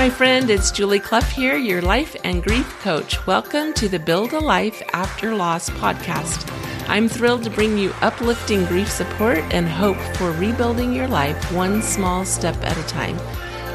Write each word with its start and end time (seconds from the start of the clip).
my 0.00 0.08
friend. 0.08 0.48
It's 0.48 0.70
Julie 0.70 0.98
Clough 0.98 1.20
here, 1.20 1.58
your 1.58 1.82
life 1.82 2.16
and 2.24 2.42
grief 2.42 2.66
coach. 2.80 3.26
Welcome 3.26 3.74
to 3.74 3.86
the 3.86 3.98
Build 3.98 4.32
a 4.32 4.38
Life 4.40 4.80
After 4.94 5.34
Loss 5.34 5.68
podcast. 5.68 6.50
I'm 6.88 7.06
thrilled 7.06 7.44
to 7.44 7.50
bring 7.50 7.76
you 7.76 7.92
uplifting 8.00 8.64
grief 8.64 8.90
support 8.90 9.40
and 9.50 9.68
hope 9.68 9.98
for 10.16 10.32
rebuilding 10.32 10.94
your 10.94 11.06
life 11.06 11.52
one 11.52 11.82
small 11.82 12.24
step 12.24 12.56
at 12.62 12.78
a 12.78 12.82
time. 12.84 13.18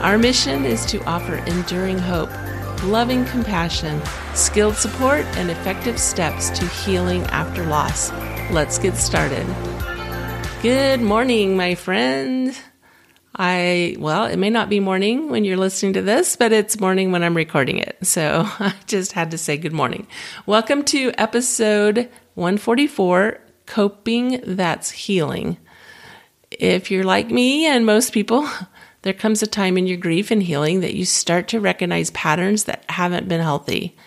Our 0.02 0.18
mission 0.18 0.66
is 0.66 0.84
to 0.88 1.04
offer 1.04 1.36
enduring 1.46 2.00
hope, 2.00 2.32
loving 2.86 3.24
compassion, 3.26 4.02
skilled 4.34 4.78
support, 4.78 5.26
and 5.38 5.52
effective 5.52 6.00
steps 6.00 6.50
to 6.58 6.66
healing 6.66 7.22
after 7.26 7.64
loss. 7.68 8.12
Let's 8.50 8.80
get 8.80 8.96
started. 8.96 9.46
Good 10.64 11.02
morning, 11.02 11.56
my 11.56 11.76
friend. 11.76 12.58
I, 13.38 13.98
well, 14.00 14.26
it 14.26 14.38
may 14.38 14.50
not 14.50 14.70
be 14.70 14.80
morning 14.80 15.30
when 15.30 15.44
you're 15.44 15.58
listening 15.58 15.94
to 15.94 16.02
this, 16.02 16.38
but 16.38 16.54
it's 16.54 16.80
morning 16.80 17.12
when 17.12 17.22
I'm 17.22 17.36
recording 17.36 17.80
it. 17.80 17.98
So 18.02 18.44
I 18.60 18.74
just 18.88 19.12
had 19.12 19.32
to 19.32 19.38
say 19.38 19.58
good 19.58 19.74
morning. 19.74 20.08
Welcome 20.46 20.84
to 20.86 21.12
episode 21.18 22.10
144 22.36 23.42
Coping 23.66 24.42
That's 24.46 24.92
Healing. 24.92 25.58
If 26.50 26.90
you're 26.90 27.04
like 27.04 27.30
me 27.30 27.66
and 27.66 27.86
most 27.86 28.14
people, 28.14 28.48
there 29.02 29.14
comes 29.14 29.44
a 29.44 29.48
time 29.48 29.78
in 29.78 29.86
your 29.86 29.98
grief 29.98 30.32
and 30.32 30.42
healing 30.42 30.80
that 30.80 30.96
you 30.96 31.04
start 31.04 31.50
to 31.50 31.60
recognize 31.60 32.12
patterns 32.12 32.64
that 32.66 32.86
haven't 32.90 33.28
been 33.28 33.42
healthy. 33.42 33.98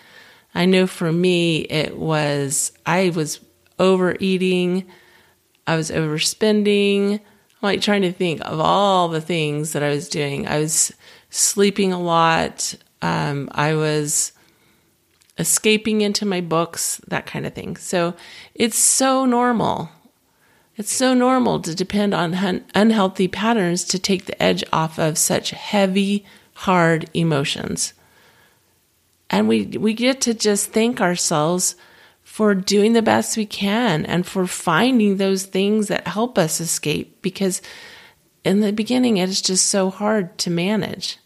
I 0.55 0.65
know 0.65 0.87
for 0.87 1.11
me, 1.11 1.59
it 1.59 1.95
was, 1.95 2.71
I 2.83 3.11
was 3.11 3.39
overeating, 3.77 4.87
I 5.67 5.75
was 5.75 5.91
overspending 5.91 7.19
like 7.61 7.81
trying 7.81 8.01
to 8.03 8.11
think 8.11 8.41
of 8.41 8.59
all 8.59 9.09
the 9.09 9.21
things 9.21 9.73
that 9.73 9.83
I 9.83 9.89
was 9.89 10.09
doing. 10.09 10.47
I 10.47 10.59
was 10.59 10.93
sleeping 11.29 11.91
a 11.91 11.99
lot. 11.99 12.75
Um, 13.01 13.49
I 13.51 13.73
was 13.75 14.31
escaping 15.37 16.01
into 16.01 16.25
my 16.25 16.41
books, 16.41 17.01
that 17.07 17.25
kind 17.25 17.45
of 17.45 17.53
thing. 17.53 17.77
So 17.77 18.13
it's 18.53 18.77
so 18.77 19.25
normal. 19.25 19.89
It's 20.75 20.91
so 20.91 21.13
normal 21.13 21.59
to 21.61 21.75
depend 21.75 22.13
on 22.13 22.33
un- 22.33 22.65
unhealthy 22.73 23.27
patterns 23.27 23.83
to 23.85 23.99
take 23.99 24.25
the 24.25 24.41
edge 24.41 24.63
off 24.71 24.97
of 24.97 25.17
such 25.17 25.51
heavy, 25.51 26.25
hard 26.53 27.09
emotions. 27.13 27.93
And 29.29 29.47
we, 29.47 29.65
we 29.65 29.93
get 29.93 30.21
to 30.21 30.33
just 30.33 30.71
thank 30.71 31.01
ourselves 31.01 31.75
for 32.39 32.55
doing 32.55 32.93
the 32.93 33.01
best 33.01 33.35
we 33.35 33.45
can 33.45 34.05
and 34.05 34.25
for 34.25 34.47
finding 34.47 35.17
those 35.17 35.45
things 35.45 35.89
that 35.89 36.07
help 36.07 36.37
us 36.37 36.61
escape 36.61 37.21
because 37.21 37.61
in 38.45 38.61
the 38.61 38.71
beginning 38.71 39.17
it's 39.17 39.41
just 39.41 39.65
so 39.65 39.89
hard 39.89 40.37
to 40.37 40.49
manage. 40.49 41.17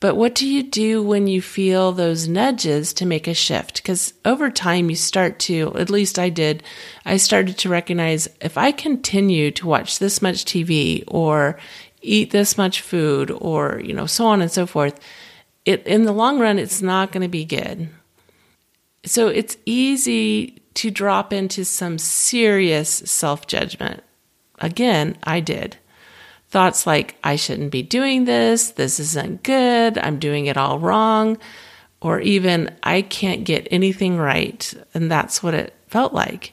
But 0.00 0.16
what 0.16 0.34
do 0.34 0.44
you 0.44 0.64
do 0.64 1.04
when 1.04 1.28
you 1.28 1.40
feel 1.40 1.92
those 1.92 2.26
nudges 2.26 2.92
to 2.94 3.06
make 3.06 3.28
a 3.28 3.32
shift? 3.32 3.76
Because 3.76 4.12
over 4.24 4.50
time, 4.50 4.90
you 4.90 4.96
start 4.96 5.38
to, 5.46 5.72
at 5.76 5.88
least 5.88 6.18
I 6.18 6.30
did, 6.30 6.64
I 7.04 7.16
started 7.16 7.56
to 7.58 7.68
recognize 7.68 8.26
if 8.40 8.58
I 8.58 8.72
continue 8.72 9.52
to 9.52 9.68
watch 9.68 10.00
this 10.00 10.20
much 10.20 10.46
TV 10.46 11.04
or 11.06 11.60
eat 12.02 12.32
this 12.32 12.58
much 12.58 12.80
food 12.80 13.30
or, 13.30 13.80
you 13.84 13.94
know, 13.94 14.06
so 14.06 14.26
on 14.26 14.42
and 14.42 14.50
so 14.50 14.66
forth, 14.66 14.98
it, 15.64 15.86
in 15.86 16.06
the 16.06 16.12
long 16.12 16.40
run, 16.40 16.58
it's 16.58 16.82
not 16.82 17.12
going 17.12 17.22
to 17.22 17.28
be 17.28 17.44
good. 17.44 17.88
So 19.06 19.28
it's 19.28 19.56
easy 19.64 20.62
to 20.74 20.90
drop 20.90 21.32
into 21.32 21.64
some 21.64 21.96
serious 21.96 22.90
self 22.90 23.46
judgment. 23.46 24.02
Again, 24.58 25.16
I 25.22 25.40
did. 25.40 25.76
Thoughts 26.48 26.86
like, 26.86 27.16
I 27.24 27.36
shouldn't 27.36 27.72
be 27.72 27.82
doing 27.82 28.24
this, 28.24 28.70
this 28.70 29.00
isn't 29.00 29.42
good, 29.42 29.98
I'm 29.98 30.18
doing 30.18 30.46
it 30.46 30.56
all 30.56 30.78
wrong, 30.78 31.38
or 32.00 32.20
even, 32.20 32.74
I 32.82 33.02
can't 33.02 33.44
get 33.44 33.66
anything 33.70 34.16
right. 34.16 34.72
And 34.94 35.10
that's 35.10 35.42
what 35.42 35.54
it 35.54 35.74
felt 35.88 36.12
like 36.12 36.52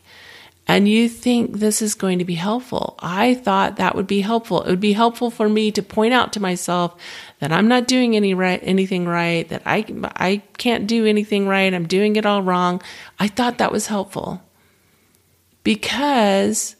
and 0.67 0.87
you 0.87 1.09
think 1.09 1.57
this 1.57 1.81
is 1.81 1.93
going 1.93 2.19
to 2.19 2.25
be 2.25 2.35
helpful. 2.35 2.95
I 2.99 3.33
thought 3.33 3.75
that 3.75 3.95
would 3.95 4.07
be 4.07 4.21
helpful. 4.21 4.63
It 4.63 4.69
would 4.69 4.79
be 4.79 4.93
helpful 4.93 5.29
for 5.29 5.49
me 5.49 5.71
to 5.71 5.83
point 5.83 6.13
out 6.13 6.31
to 6.33 6.39
myself 6.39 6.95
that 7.39 7.51
I'm 7.51 7.67
not 7.67 7.87
doing 7.87 8.15
any 8.15 8.33
right, 8.33 8.61
anything 8.63 9.05
right, 9.05 9.47
that 9.49 9.63
I, 9.65 9.85
I 10.15 10.37
can't 10.57 10.87
do 10.87 11.05
anything 11.05 11.47
right. 11.47 11.73
I'm 11.73 11.87
doing 11.87 12.15
it 12.15 12.25
all 12.25 12.41
wrong. 12.41 12.81
I 13.19 13.27
thought 13.27 13.57
that 13.57 13.73
was 13.73 13.87
helpful 13.87 14.41
because 15.63 16.77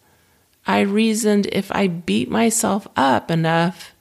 I 0.65 0.79
reasoned 0.81 1.47
if 1.51 1.69
I 1.71 1.87
beat 1.87 2.29
myself 2.29 2.87
up 2.95 3.29
enough 3.29 3.93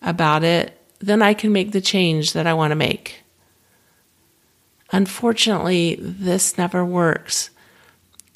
about 0.00 0.44
it, 0.44 0.80
then 1.00 1.22
I 1.22 1.34
can 1.34 1.52
make 1.52 1.72
the 1.72 1.80
change 1.80 2.34
that 2.34 2.46
I 2.46 2.54
want 2.54 2.70
to 2.70 2.76
make. 2.76 3.22
Unfortunately, 4.92 5.96
this 5.98 6.56
never 6.56 6.84
works 6.84 7.50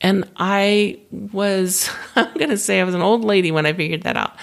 and 0.00 0.28
I 0.36 1.00
was, 1.10 1.90
I'm 2.16 2.32
going 2.34 2.50
to 2.50 2.58
say 2.58 2.80
I 2.80 2.84
was 2.84 2.94
an 2.94 3.02
old 3.02 3.24
lady 3.24 3.50
when 3.50 3.66
I 3.66 3.72
figured 3.72 4.02
that 4.02 4.16
out. 4.16 4.36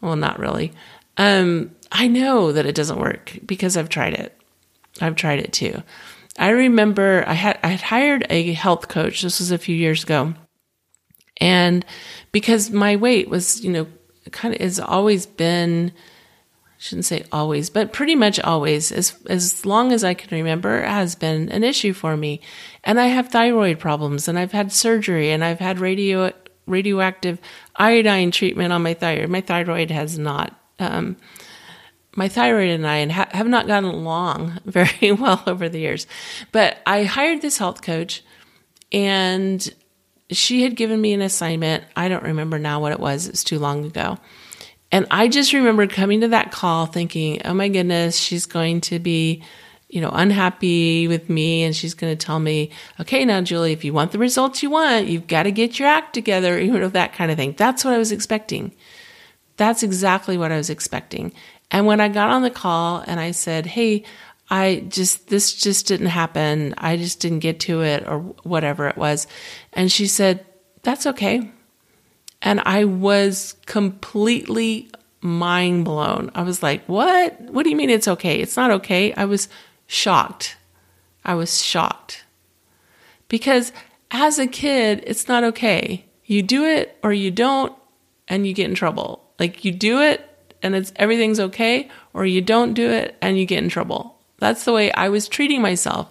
Well, 0.00 0.16
not 0.16 0.38
really. 0.38 0.72
Um, 1.16 1.74
I 1.92 2.08
know 2.08 2.52
that 2.52 2.66
it 2.66 2.74
doesn't 2.74 2.98
work 2.98 3.38
because 3.44 3.76
I've 3.76 3.88
tried 3.88 4.14
it. 4.14 4.36
I've 5.00 5.16
tried 5.16 5.40
it 5.40 5.52
too. 5.52 5.82
I 6.38 6.50
remember 6.50 7.24
I 7.26 7.34
had 7.34 7.58
I 7.62 7.68
had 7.68 7.80
hired 7.80 8.26
a 8.30 8.52
health 8.52 8.88
coach. 8.88 9.22
This 9.22 9.40
was 9.40 9.50
a 9.50 9.58
few 9.58 9.74
years 9.74 10.04
ago, 10.04 10.34
and 11.38 11.84
because 12.32 12.70
my 12.70 12.96
weight 12.96 13.28
was, 13.28 13.62
you 13.62 13.70
know, 13.70 13.86
kind 14.30 14.54
of 14.54 14.60
has 14.60 14.78
always 14.78 15.26
been 15.26 15.92
shouldn't 16.80 17.04
say 17.04 17.24
always, 17.30 17.68
but 17.68 17.92
pretty 17.92 18.14
much 18.14 18.40
always, 18.40 18.90
as 18.90 19.14
as 19.26 19.66
long 19.66 19.92
as 19.92 20.02
I 20.02 20.14
can 20.14 20.34
remember, 20.34 20.80
has 20.80 21.14
been 21.14 21.50
an 21.50 21.62
issue 21.62 21.92
for 21.92 22.16
me. 22.16 22.40
And 22.82 22.98
I 22.98 23.08
have 23.08 23.28
thyroid 23.28 23.78
problems, 23.78 24.26
and 24.26 24.38
I've 24.38 24.52
had 24.52 24.72
surgery, 24.72 25.30
and 25.30 25.44
I've 25.44 25.58
had 25.58 25.78
radio 25.78 26.32
radioactive 26.66 27.38
iodine 27.76 28.30
treatment 28.30 28.72
on 28.72 28.82
my 28.82 28.94
thyroid. 28.94 29.28
My 29.28 29.42
thyroid 29.42 29.90
has 29.90 30.18
not. 30.18 30.58
Um, 30.78 31.18
my 32.16 32.28
thyroid 32.28 32.70
and 32.70 32.86
I 32.86 33.06
ha- 33.08 33.28
have 33.32 33.46
not 33.46 33.66
gotten 33.66 33.90
along 33.90 34.58
very 34.64 35.12
well 35.12 35.42
over 35.46 35.68
the 35.68 35.80
years, 35.80 36.06
but 36.50 36.78
I 36.86 37.04
hired 37.04 37.42
this 37.42 37.58
health 37.58 37.82
coach, 37.82 38.24
and 38.90 39.68
she 40.30 40.62
had 40.62 40.76
given 40.76 40.98
me 40.98 41.12
an 41.12 41.20
assignment. 41.20 41.84
I 41.94 42.08
don't 42.08 42.24
remember 42.24 42.58
now 42.58 42.80
what 42.80 42.92
it 42.92 43.00
was. 43.00 43.26
It 43.26 43.32
was 43.32 43.44
too 43.44 43.58
long 43.58 43.84
ago 43.84 44.18
and 44.92 45.06
I 45.10 45.28
just 45.28 45.52
remember 45.52 45.86
coming 45.86 46.20
to 46.22 46.28
that 46.28 46.50
call 46.50 46.86
thinking, 46.86 47.42
oh 47.44 47.54
my 47.54 47.68
goodness, 47.68 48.16
she's 48.18 48.46
going 48.46 48.80
to 48.82 48.98
be, 48.98 49.42
you 49.88 50.00
know, 50.00 50.10
unhappy 50.10 51.06
with 51.06 51.30
me. 51.30 51.62
And 51.62 51.74
she's 51.74 51.94
going 51.94 52.16
to 52.16 52.26
tell 52.26 52.40
me, 52.40 52.70
okay, 52.98 53.24
now, 53.24 53.40
Julie, 53.40 53.72
if 53.72 53.84
you 53.84 53.92
want 53.92 54.10
the 54.10 54.18
results 54.18 54.62
you 54.62 54.70
want, 54.70 55.06
you've 55.06 55.28
got 55.28 55.44
to 55.44 55.52
get 55.52 55.78
your 55.78 55.88
act 55.88 56.12
together, 56.12 56.60
you 56.62 56.76
know, 56.76 56.88
that 56.88 57.12
kind 57.12 57.30
of 57.30 57.36
thing. 57.36 57.54
That's 57.56 57.84
what 57.84 57.94
I 57.94 57.98
was 57.98 58.10
expecting. 58.10 58.72
That's 59.56 59.82
exactly 59.82 60.36
what 60.36 60.52
I 60.52 60.56
was 60.56 60.70
expecting. 60.70 61.32
And 61.70 61.86
when 61.86 62.00
I 62.00 62.08
got 62.08 62.30
on 62.30 62.42
the 62.42 62.50
call 62.50 63.04
and 63.06 63.20
I 63.20 63.30
said, 63.30 63.66
hey, 63.66 64.02
I 64.52 64.84
just, 64.88 65.28
this 65.28 65.54
just 65.54 65.86
didn't 65.86 66.08
happen. 66.08 66.74
I 66.76 66.96
just 66.96 67.20
didn't 67.20 67.38
get 67.38 67.60
to 67.60 67.82
it 67.82 68.08
or 68.08 68.18
whatever 68.42 68.88
it 68.88 68.96
was. 68.96 69.28
And 69.72 69.92
she 69.92 70.08
said, 70.08 70.44
that's 70.82 71.06
okay. 71.06 71.52
And 72.42 72.60
I 72.64 72.84
was 72.84 73.54
completely 73.66 74.90
mind 75.20 75.84
blown. 75.84 76.30
I 76.34 76.42
was 76.42 76.62
like, 76.62 76.84
what? 76.86 77.38
What 77.40 77.64
do 77.64 77.70
you 77.70 77.76
mean 77.76 77.90
it's 77.90 78.08
okay? 78.08 78.40
It's 78.40 78.56
not 78.56 78.70
okay. 78.70 79.12
I 79.14 79.26
was 79.26 79.48
shocked. 79.86 80.56
I 81.24 81.34
was 81.34 81.62
shocked. 81.62 82.24
Because 83.28 83.72
as 84.10 84.38
a 84.38 84.46
kid, 84.46 85.04
it's 85.06 85.28
not 85.28 85.44
okay. 85.44 86.06
You 86.24 86.42
do 86.42 86.64
it 86.64 86.96
or 87.02 87.12
you 87.12 87.30
don't, 87.30 87.74
and 88.28 88.46
you 88.46 88.54
get 88.54 88.68
in 88.68 88.74
trouble. 88.74 89.24
Like 89.38 89.64
you 89.64 89.72
do 89.72 90.00
it 90.00 90.26
and 90.62 90.74
it's 90.74 90.92
everything's 90.96 91.40
okay, 91.40 91.88
or 92.12 92.26
you 92.26 92.40
don't 92.40 92.74
do 92.74 92.90
it 92.90 93.16
and 93.20 93.38
you 93.38 93.46
get 93.46 93.62
in 93.62 93.70
trouble. 93.70 94.18
That's 94.38 94.64
the 94.64 94.72
way 94.72 94.92
I 94.92 95.08
was 95.08 95.28
treating 95.28 95.62
myself. 95.62 96.08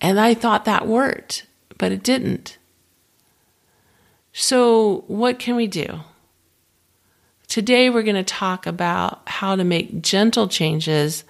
And 0.00 0.18
I 0.18 0.34
thought 0.34 0.64
that 0.64 0.86
worked, 0.86 1.46
but 1.78 1.92
it 1.92 2.02
didn't. 2.02 2.58
So, 4.36 5.04
what 5.06 5.38
can 5.38 5.54
we 5.54 5.68
do? 5.68 6.00
Today, 7.46 7.88
we're 7.88 8.02
going 8.02 8.16
to 8.16 8.24
talk 8.24 8.66
about 8.66 9.22
how 9.28 9.54
to 9.54 9.62
make 9.62 10.02
gentle 10.02 10.48
changes 10.48 11.22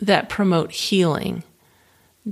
that 0.00 0.30
promote 0.30 0.72
healing, 0.72 1.42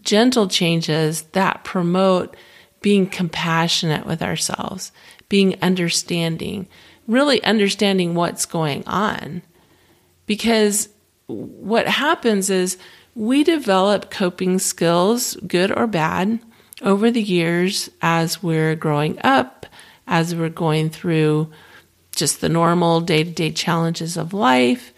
gentle 0.01 0.49
changes 0.49 1.23
that 1.33 1.65
promote 1.65 2.35
being 2.81 3.07
compassionate 3.07 4.07
with 4.07 4.23
ourselves, 4.23 4.91
being 5.29 5.61
understanding, 5.61 6.67
really 7.07 7.45
understanding 7.45 8.15
what's 8.15 8.47
going 8.47 8.87
on. 8.87 9.43
Because 10.25 10.89
what 11.27 11.87
happens 11.87 12.49
is 12.49 12.79
we 13.15 13.45
develop 13.45 14.11
coping 14.11 14.61
skills, 14.61 15.37
good 15.47 15.71
or 15.71 15.87
bad, 15.87 16.41
over 16.81 17.11
the 17.11 17.23
years 17.23 17.91
as 18.01 18.43
we're 18.43 18.75
growing 18.75 19.19
up 19.23 19.56
as 20.06 20.35
we're 20.35 20.49
going 20.49 20.91
through 20.91 21.50
just 22.14 22.41
the 22.41 22.49
normal 22.49 23.00
day 23.00 23.25
to 23.25 23.31
day 23.31 23.50
challenges 23.50 24.17
of 24.17 24.32
life. 24.32 24.93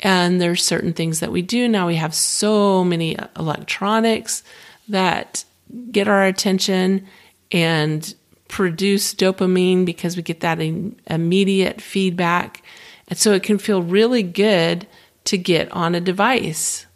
And 0.00 0.40
there's 0.40 0.64
certain 0.64 0.92
things 0.92 1.20
that 1.20 1.32
we 1.32 1.42
do 1.42 1.68
now. 1.68 1.86
We 1.86 1.96
have 1.96 2.14
so 2.14 2.84
many 2.84 3.16
electronics 3.36 4.42
that 4.88 5.44
get 5.90 6.08
our 6.08 6.24
attention 6.24 7.06
and 7.52 8.14
produce 8.48 9.14
dopamine 9.14 9.84
because 9.84 10.16
we 10.16 10.22
get 10.22 10.40
that 10.40 10.60
immediate 10.60 11.80
feedback. 11.80 12.62
And 13.08 13.18
so 13.18 13.32
it 13.32 13.42
can 13.42 13.58
feel 13.58 13.82
really 13.82 14.22
good 14.22 14.86
to 15.24 15.38
get 15.38 15.70
on 15.72 15.94
a 15.94 16.00
device. 16.00 16.86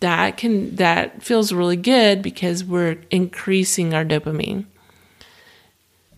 That 0.00 0.36
can 0.36 0.76
that 0.76 1.22
feels 1.22 1.52
really 1.52 1.76
good 1.76 2.20
because 2.20 2.64
we're 2.64 2.98
increasing 3.10 3.94
our 3.94 4.04
dopamine. 4.04 4.66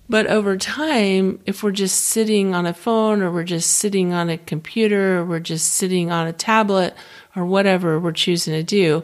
But 0.08 0.26
over 0.26 0.56
time, 0.56 1.40
if 1.46 1.62
we're 1.62 1.72
just 1.72 2.00
sitting 2.04 2.54
on 2.54 2.64
a 2.66 2.74
phone 2.74 3.22
or 3.22 3.30
we're 3.30 3.44
just 3.44 3.70
sitting 3.70 4.12
on 4.12 4.30
a 4.30 4.38
computer 4.38 5.18
or 5.18 5.24
we're 5.24 5.40
just 5.40 5.72
sitting 5.72 6.12
on 6.12 6.26
a 6.26 6.32
tablet 6.32 6.94
or 7.34 7.44
whatever 7.44 7.98
we're 7.98 8.12
choosing 8.12 8.54
to 8.54 8.62
do, 8.62 9.02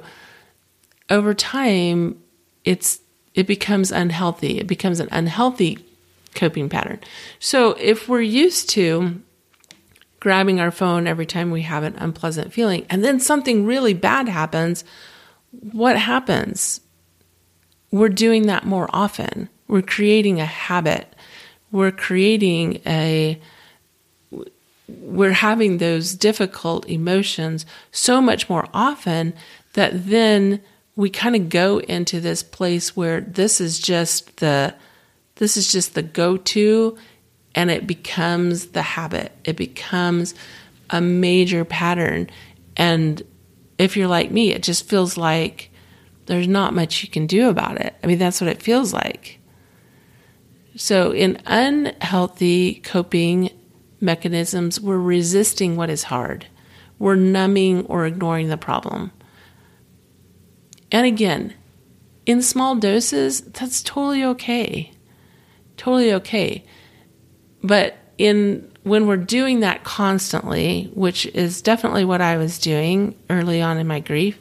over 1.11 1.35
time 1.35 2.23
it's 2.65 3.01
it 3.35 3.47
becomes 3.47 3.91
unhealthy. 3.91 4.59
It 4.59 4.67
becomes 4.67 5.01
an 5.01 5.09
unhealthy 5.11 5.79
coping 6.35 6.69
pattern. 6.69 7.01
So 7.39 7.73
if 7.73 8.09
we're 8.09 8.21
used 8.21 8.69
to 8.71 9.21
grabbing 10.21 10.61
our 10.61 10.71
phone 10.71 11.07
every 11.07 11.27
time 11.27 11.51
we 11.51 11.63
have 11.63 11.83
an 11.83 11.97
unpleasant 11.97 12.53
feeling 12.53 12.87
and 12.89 13.05
then 13.05 13.19
something 13.19 13.67
really 13.67 13.95
bad 13.95 14.29
happens, 14.29 14.85
what 15.51 15.97
happens? 15.97 16.81
We're 17.91 18.09
doing 18.09 18.47
that 18.47 18.65
more 18.65 18.89
often. 18.93 19.49
We're 19.73 19.81
creating 19.81 20.39
a 20.39 20.45
habit. 20.45 21.09
We're 21.71 21.93
creating 21.93 22.83
a 22.85 23.41
we're 24.87 25.33
having 25.33 25.79
those 25.79 26.15
difficult 26.15 26.87
emotions 26.91 27.65
so 27.91 28.21
much 28.21 28.51
more 28.51 28.69
often 28.75 29.33
that 29.73 30.11
then 30.11 30.61
we 30.95 31.09
kind 31.09 31.35
of 31.35 31.49
go 31.49 31.79
into 31.79 32.21
this 32.21 32.43
place 32.43 32.95
where 32.95 33.23
this 33.23 33.63
is 33.63 33.79
just 33.79 34.37
the 34.41 34.75
this 35.37 35.57
is 35.57 35.73
just 35.73 35.95
the 35.95 36.03
go-to 36.03 36.99
and 37.55 37.71
it 37.71 37.87
becomes 37.87 38.67
the 38.67 38.83
habit. 38.83 39.33
It 39.43 39.57
becomes 39.57 40.35
a 40.91 41.01
major 41.01 41.65
pattern. 41.65 42.29
And 42.77 43.23
if 43.79 43.97
you're 43.97 44.07
like 44.07 44.31
me 44.31 44.53
it 44.53 44.63
just 44.63 44.87
feels 44.87 45.17
like 45.17 45.71
there's 46.27 46.47
not 46.47 46.75
much 46.75 47.03
you 47.03 47.09
can 47.09 47.27
do 47.27 47.49
about 47.49 47.81
it. 47.81 47.95
I 48.05 48.07
mean 48.07 48.19
that's 48.19 48.43
what 48.43 48.51
it 48.51 48.63
feels 48.63 48.93
like 48.93 49.39
so 50.77 51.13
in 51.13 51.41
unhealthy 51.47 52.75
coping 52.77 53.51
mechanisms 54.01 54.81
we're 54.81 54.99
resisting 54.99 55.77
what 55.77 55.91
is 55.91 56.05
hard 56.05 56.47
we're 56.99 57.15
numbing 57.15 57.85
or 57.87 58.07
ignoring 58.07 58.49
the 58.49 58.57
problem 58.57 59.11
and 60.93 61.07
again, 61.07 61.55
in 62.27 62.43
small 62.43 62.77
doses, 62.77 63.41
that's 63.41 63.83
totally 63.83 64.23
okay. 64.25 64.93
Totally 65.79 66.13
okay. 66.13 66.65
But 67.63 67.97
in 68.19 68.71
when 68.83 69.07
we're 69.07 69.17
doing 69.17 69.61
that 69.61 69.85
constantly, 69.85 70.91
which 70.93 71.25
is 71.27 71.63
definitely 71.63 72.05
what 72.05 72.21
I 72.21 72.37
was 72.37 72.59
doing 72.59 73.17
early 73.31 73.63
on 73.63 73.79
in 73.79 73.87
my 73.87 74.01
grief, 74.01 74.39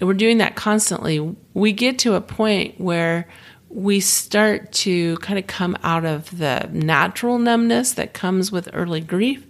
we're 0.00 0.12
doing 0.12 0.38
that 0.38 0.54
constantly, 0.54 1.34
we 1.54 1.72
get 1.72 1.98
to 2.00 2.14
a 2.14 2.20
point 2.20 2.80
where 2.80 3.28
we 3.70 4.00
start 4.00 4.72
to 4.72 5.16
kind 5.18 5.38
of 5.38 5.46
come 5.46 5.76
out 5.82 6.04
of 6.04 6.36
the 6.36 6.68
natural 6.72 7.38
numbness 7.38 7.92
that 7.92 8.12
comes 8.12 8.50
with 8.52 8.68
early 8.72 9.00
grief 9.00 9.46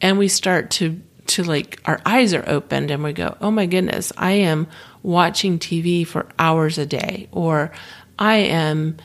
and 0.00 0.18
we 0.18 0.28
start 0.28 0.70
to 0.70 1.00
to 1.26 1.44
like 1.44 1.80
our 1.84 2.00
eyes 2.06 2.32
are 2.34 2.48
opened 2.48 2.90
and 2.90 3.04
we 3.04 3.12
go, 3.12 3.36
"Oh 3.40 3.50
my 3.50 3.66
goodness, 3.66 4.12
I 4.16 4.32
am 4.32 4.66
watching 5.02 5.58
TV 5.58 6.06
for 6.06 6.26
hours 6.38 6.78
a 6.78 6.86
day, 6.86 7.28
or 7.30 7.70
I 8.18 8.36
am 8.36 8.96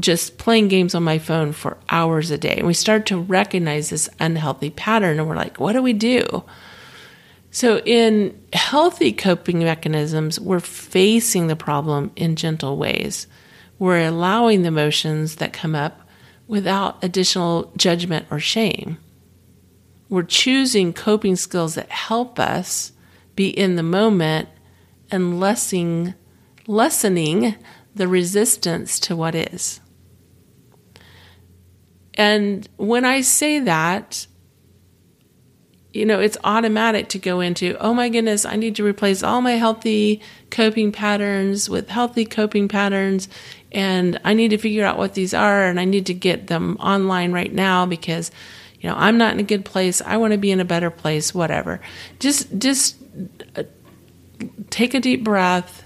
just 0.00 0.38
playing 0.38 0.68
games 0.68 0.94
on 0.94 1.02
my 1.02 1.18
phone 1.18 1.52
for 1.52 1.76
hours 1.88 2.30
a 2.30 2.38
day. 2.38 2.56
And 2.56 2.66
we 2.66 2.74
start 2.74 3.06
to 3.06 3.18
recognize 3.18 3.90
this 3.90 4.08
unhealthy 4.18 4.70
pattern 4.70 5.18
and 5.18 5.28
we're 5.28 5.36
like, 5.36 5.60
what 5.60 5.72
do 5.74 5.82
we 5.82 5.92
do? 5.92 6.44
So, 7.50 7.78
in 7.78 8.40
healthy 8.52 9.12
coping 9.12 9.60
mechanisms, 9.60 10.40
we're 10.40 10.58
facing 10.58 11.46
the 11.46 11.54
problem 11.54 12.10
in 12.16 12.34
gentle 12.34 12.76
ways. 12.76 13.28
We're 13.78 14.06
allowing 14.06 14.62
the 14.62 14.68
emotions 14.68 15.36
that 15.36 15.52
come 15.52 15.74
up 15.74 16.00
without 16.46 17.02
additional 17.02 17.72
judgment 17.76 18.26
or 18.30 18.38
shame. 18.38 18.98
We're 20.08 20.22
choosing 20.22 20.92
coping 20.92 21.36
skills 21.36 21.74
that 21.74 21.90
help 21.90 22.38
us 22.38 22.92
be 23.34 23.48
in 23.48 23.76
the 23.76 23.82
moment 23.82 24.48
and 25.10 25.40
lessening, 25.40 26.14
lessening 26.66 27.56
the 27.94 28.08
resistance 28.08 29.00
to 29.00 29.16
what 29.16 29.34
is. 29.34 29.80
And 32.14 32.68
when 32.76 33.04
I 33.04 33.22
say 33.22 33.58
that, 33.60 34.26
you 35.92 36.04
know, 36.04 36.20
it's 36.20 36.36
automatic 36.42 37.08
to 37.10 37.18
go 37.18 37.40
into, 37.40 37.76
oh 37.78 37.94
my 37.94 38.08
goodness, 38.08 38.44
I 38.44 38.56
need 38.56 38.76
to 38.76 38.84
replace 38.84 39.22
all 39.22 39.40
my 39.40 39.52
healthy 39.52 40.20
coping 40.50 40.90
patterns 40.90 41.70
with 41.70 41.88
healthy 41.88 42.24
coping 42.24 42.68
patterns. 42.68 43.28
And 43.74 44.20
I 44.24 44.34
need 44.34 44.48
to 44.50 44.58
figure 44.58 44.84
out 44.84 44.96
what 44.96 45.14
these 45.14 45.34
are 45.34 45.66
and 45.66 45.78
I 45.80 45.84
need 45.84 46.06
to 46.06 46.14
get 46.14 46.46
them 46.46 46.76
online 46.78 47.32
right 47.32 47.52
now 47.52 47.84
because, 47.84 48.30
you 48.80 48.88
know, 48.88 48.94
I'm 48.96 49.18
not 49.18 49.34
in 49.34 49.40
a 49.40 49.44
good 49.44 49.64
place. 49.64 50.00
I 50.00 50.16
want 50.16 50.32
to 50.32 50.38
be 50.38 50.52
in 50.52 50.60
a 50.60 50.64
better 50.64 50.90
place, 50.90 51.34
whatever. 51.34 51.80
Just, 52.20 52.56
just 52.56 52.96
uh, 53.56 53.64
take 54.70 54.94
a 54.94 55.00
deep 55.00 55.24
breath 55.24 55.84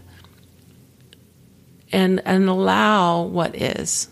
and 1.93 2.21
and 2.25 2.49
allow 2.49 3.23
what 3.23 3.55
is 3.57 4.09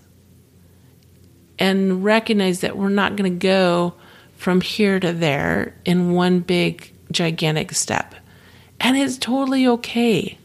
and 1.59 2.05
recognize 2.05 2.61
that 2.61 2.77
we're 2.77 2.89
not 2.89 3.17
going 3.17 3.31
to 3.31 3.47
go 3.47 3.95
from 4.37 4.61
here 4.61 5.01
to 5.01 5.13
there 5.13 5.75
in 5.85 6.13
one 6.13 6.41
big 6.41 6.93
gigantic 7.11 7.73
step 7.73 8.15
and 8.81 8.97
it's 8.97 9.19
totally 9.19 9.67
okay 9.67 10.39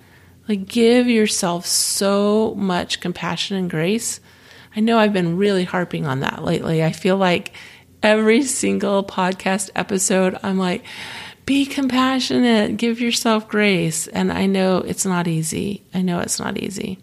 like 0.52 0.68
give 0.68 1.08
yourself 1.08 1.66
so 1.66 2.54
much 2.56 3.00
compassion 3.02 3.58
and 3.58 3.70
grace 3.70 4.20
i 4.76 4.80
know 4.80 4.98
i've 4.98 5.14
been 5.14 5.38
really 5.38 5.64
harping 5.64 6.06
on 6.06 6.20
that 6.20 6.44
lately 6.44 6.84
i 6.84 6.92
feel 6.92 7.18
like 7.18 7.54
every 8.04 8.44
single 8.44 9.04
podcast 9.04 9.70
episode 9.76 10.38
i'm 10.44 10.58
like 10.58 10.84
be 11.46 11.66
compassionate, 11.66 12.78
give 12.78 13.02
yourself 13.02 13.48
grace. 13.48 14.08
And 14.08 14.32
I 14.32 14.46
know 14.46 14.78
it's 14.78 15.06
not 15.06 15.28
easy. 15.28 15.84
I 15.94 16.02
know 16.02 16.20
it's 16.20 16.40
not 16.40 16.58
easy. 16.58 17.00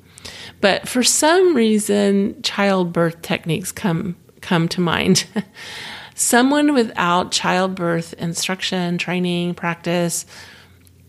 But 0.61 0.89
for 0.89 1.03
some 1.03 1.55
reason, 1.55 2.41
childbirth 2.43 3.23
techniques 3.23 3.73
come 3.73 4.17
come 4.41 4.69
to 4.69 4.81
mind. 4.81 5.27
Someone 6.15 6.73
without 6.73 7.31
childbirth 7.31 8.13
instruction, 8.15 8.99
training, 8.99 9.55
practice 9.55 10.27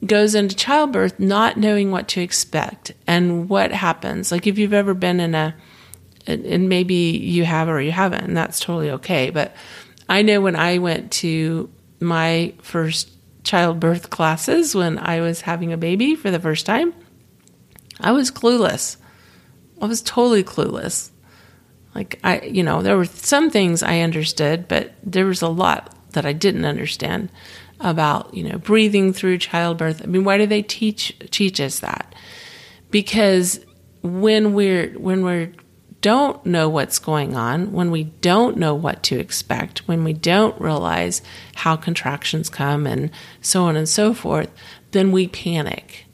goes 0.06 0.36
into 0.36 0.56
childbirth 0.56 1.20
not 1.20 1.58
knowing 1.58 1.91
what 1.91 2.08
to 2.10 2.22
expect 2.22 2.94
and 3.06 3.50
what 3.50 3.72
happens. 3.72 4.32
Like 4.32 4.48
if 4.48 4.58
you've 4.58 4.74
ever 4.74 4.94
been 4.94 5.20
in 5.20 5.36
a 5.36 5.56
and 6.27 6.70
maybe 6.70 6.94
you 6.94 7.44
have 7.44 7.70
or 7.70 7.82
you 7.82 7.91
haven't, 7.91 8.24
and 8.24 8.38
that's 8.38 8.60
totally 8.60 8.91
okay. 8.91 9.32
But 9.32 9.56
I 10.08 10.22
know 10.22 10.41
when 10.41 10.56
I 10.56 10.77
went 10.77 11.12
to 11.13 11.70
my 12.00 12.53
first 12.62 13.10
childbirth 13.44 14.10
classes 14.10 14.75
when 14.75 15.00
I 15.00 15.22
was 15.22 15.41
having 15.41 15.74
a 15.74 15.77
baby 15.77 16.15
for 16.15 16.29
the 16.29 16.39
first 16.39 16.65
time, 16.65 16.94
I 18.00 18.12
was 18.12 18.32
clueless. 18.32 18.98
I 19.82 19.86
was 19.86 20.01
totally 20.01 20.44
clueless. 20.44 21.10
Like, 21.96 22.20
I, 22.24 22.41
you 22.41 22.63
know, 22.63 22.82
there 22.82 22.98
were 22.98 23.06
some 23.06 23.50
things 23.50 23.82
I 23.82 24.01
understood, 24.01 24.68
but 24.68 24.94
there 25.03 25.25
was 25.25 25.41
a 25.41 25.48
lot 25.50 25.96
that 26.12 26.25
I 26.25 26.34
didn't 26.34 26.65
understand 26.65 27.29
about, 27.80 28.34
you 28.34 28.44
know, 28.44 28.58
breathing 28.58 29.14
through 29.14 29.38
childbirth. 29.38 30.02
I 30.02 30.06
mean, 30.06 30.24
why 30.24 30.38
do 30.38 30.46
they 30.46 30.62
teach 30.62 31.16
teach 31.32 31.60
us 31.60 31.80
that? 31.80 32.14
Because 32.92 33.60
when 34.02 34.54
we're 34.54 34.92
when 35.00 35.24
we're 35.24 35.52
don't 36.02 36.46
know 36.46 36.70
what's 36.70 37.00
going 37.00 37.36
on, 37.36 37.72
when 37.72 37.92
we 37.92 38.06
don't 38.06 38.58
know 38.58 38.74
what 38.74 39.04
to 39.04 39.20
expect, 39.20 39.80
when 39.88 40.04
we 40.04 40.14
don't 40.14 40.60
realize 40.62 41.22
how 41.56 41.76
contractions 41.76 42.50
come 42.50 42.88
and 42.88 43.12
so 43.42 43.64
on 43.64 43.76
and 43.76 43.90
so 43.90 44.14
forth, 44.14 44.50
then 44.92 45.12
we 45.12 45.28
panic. 45.28 46.06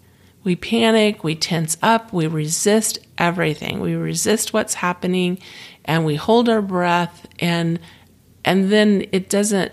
We 0.44 0.56
panic, 0.56 1.24
we 1.24 1.36
tense 1.36 1.78
up, 1.82 2.14
we 2.14 2.28
resist 2.28 3.00
everything. 3.18 3.80
We 3.80 3.96
resist 3.96 4.54
what's 4.54 4.76
happening 4.76 5.40
and 5.84 6.06
we 6.06 6.16
hold 6.16 6.50
our 6.50 6.62
breath 6.62 7.28
and 7.40 7.80
and 8.44 8.72
then 8.72 9.08
it 9.12 9.30
doesn't 9.30 9.72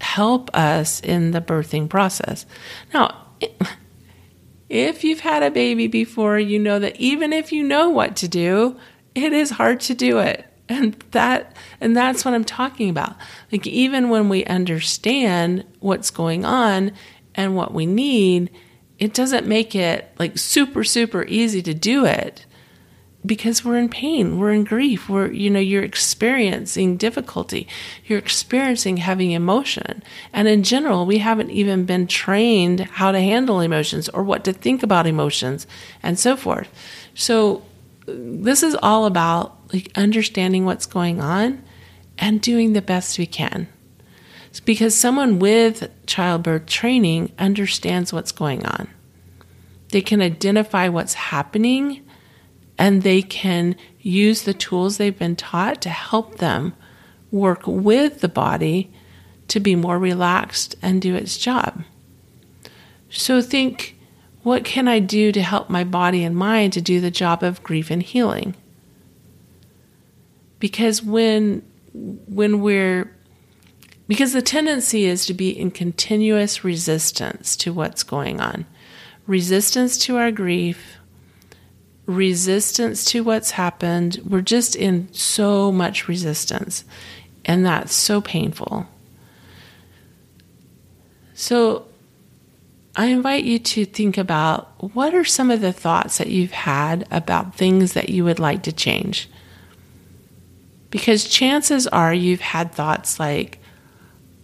help 0.00 0.54
us 0.54 1.00
in 1.00 1.30
the 1.30 1.40
birthing 1.40 1.88
process. 1.88 2.46
Now, 2.92 3.26
if 4.68 5.04
you've 5.04 5.20
had 5.20 5.42
a 5.42 5.50
baby 5.50 5.86
before, 5.86 6.38
you 6.38 6.58
know 6.58 6.78
that 6.78 6.96
even 6.96 7.32
if 7.32 7.52
you 7.52 7.62
know 7.62 7.88
what 7.88 8.16
to 8.16 8.28
do, 8.28 8.76
it 9.14 9.32
is 9.32 9.50
hard 9.50 9.80
to 9.80 9.94
do 9.94 10.18
it. 10.18 10.46
And 10.68 10.94
that 11.12 11.56
and 11.80 11.96
that's 11.96 12.24
what 12.24 12.34
I'm 12.34 12.44
talking 12.44 12.90
about. 12.90 13.14
Like 13.52 13.66
even 13.66 14.08
when 14.08 14.28
we 14.28 14.44
understand 14.46 15.64
what's 15.78 16.10
going 16.10 16.44
on 16.44 16.90
and 17.36 17.54
what 17.54 17.72
we 17.72 17.86
need, 17.86 18.50
it 18.98 19.14
doesn't 19.14 19.46
make 19.46 19.76
it 19.76 20.10
like 20.18 20.36
super 20.36 20.82
super 20.82 21.24
easy 21.28 21.62
to 21.62 21.72
do 21.72 22.04
it 22.04 22.46
because 23.26 23.64
we're 23.64 23.76
in 23.76 23.88
pain, 23.88 24.38
we're 24.38 24.52
in 24.52 24.64
grief, 24.64 25.08
we're, 25.08 25.30
you 25.30 25.50
know, 25.50 25.60
you're 25.60 25.82
experiencing 25.82 26.96
difficulty, 26.96 27.66
you're 28.06 28.18
experiencing 28.18 28.98
having 28.98 29.32
emotion. 29.32 30.02
And 30.32 30.48
in 30.48 30.62
general, 30.62 31.06
we 31.06 31.18
haven't 31.18 31.50
even 31.50 31.84
been 31.84 32.06
trained 32.06 32.80
how 32.80 33.12
to 33.12 33.20
handle 33.20 33.60
emotions 33.60 34.08
or 34.10 34.22
what 34.22 34.44
to 34.44 34.52
think 34.52 34.82
about 34.82 35.06
emotions 35.06 35.66
and 36.02 36.18
so 36.18 36.36
forth. 36.36 36.68
So, 37.14 37.62
this 38.06 38.62
is 38.62 38.76
all 38.82 39.06
about 39.06 39.56
like 39.72 39.90
understanding 39.96 40.64
what's 40.64 40.86
going 40.86 41.20
on 41.20 41.64
and 42.18 42.40
doing 42.40 42.72
the 42.72 42.82
best 42.82 43.18
we 43.18 43.26
can. 43.26 43.66
It's 44.48 44.60
because 44.60 44.94
someone 44.94 45.40
with 45.40 45.90
childbirth 46.06 46.66
training 46.66 47.32
understands 47.36 48.12
what's 48.12 48.30
going 48.30 48.64
on. 48.64 48.88
They 49.88 50.02
can 50.02 50.22
identify 50.22 50.88
what's 50.88 51.14
happening 51.14 52.05
and 52.78 53.02
they 53.02 53.22
can 53.22 53.76
use 54.00 54.42
the 54.42 54.54
tools 54.54 54.96
they've 54.96 55.18
been 55.18 55.36
taught 55.36 55.80
to 55.82 55.90
help 55.90 56.38
them 56.38 56.74
work 57.30 57.62
with 57.66 58.20
the 58.20 58.28
body 58.28 58.90
to 59.48 59.60
be 59.60 59.74
more 59.74 59.98
relaxed 59.98 60.74
and 60.82 61.00
do 61.00 61.14
its 61.14 61.38
job. 61.38 61.84
So 63.08 63.40
think 63.40 63.96
what 64.42 64.64
can 64.64 64.88
I 64.88 64.98
do 64.98 65.32
to 65.32 65.42
help 65.42 65.68
my 65.68 65.84
body 65.84 66.22
and 66.22 66.36
mind 66.36 66.72
to 66.74 66.80
do 66.80 67.00
the 67.00 67.10
job 67.10 67.42
of 67.42 67.62
grief 67.62 67.90
and 67.90 68.02
healing? 68.02 68.54
Because 70.58 71.02
when 71.02 71.62
when 71.92 72.60
we're 72.60 73.10
because 74.08 74.32
the 74.32 74.42
tendency 74.42 75.04
is 75.04 75.26
to 75.26 75.34
be 75.34 75.50
in 75.50 75.70
continuous 75.70 76.62
resistance 76.62 77.56
to 77.56 77.72
what's 77.72 78.02
going 78.02 78.40
on. 78.40 78.66
Resistance 79.26 79.98
to 79.98 80.16
our 80.16 80.30
grief, 80.30 80.98
resistance 82.06 83.04
to 83.06 83.22
what's 83.22 83.52
happened. 83.52 84.20
We're 84.24 84.40
just 84.40 84.76
in 84.76 85.12
so 85.12 85.70
much 85.70 86.08
resistance, 86.08 86.84
and 87.44 87.66
that's 87.66 87.94
so 87.94 88.20
painful. 88.20 88.86
So, 91.34 91.86
I 92.94 93.06
invite 93.06 93.44
you 93.44 93.58
to 93.58 93.84
think 93.84 94.16
about 94.16 94.94
what 94.94 95.14
are 95.14 95.24
some 95.24 95.50
of 95.50 95.60
the 95.60 95.72
thoughts 95.72 96.16
that 96.16 96.28
you've 96.28 96.52
had 96.52 97.06
about 97.10 97.54
things 97.54 97.92
that 97.92 98.08
you 98.08 98.24
would 98.24 98.38
like 98.38 98.62
to 98.62 98.72
change. 98.72 99.28
Because 100.88 101.28
chances 101.28 101.86
are 101.86 102.14
you've 102.14 102.40
had 102.40 102.72
thoughts 102.72 103.20
like, 103.20 103.58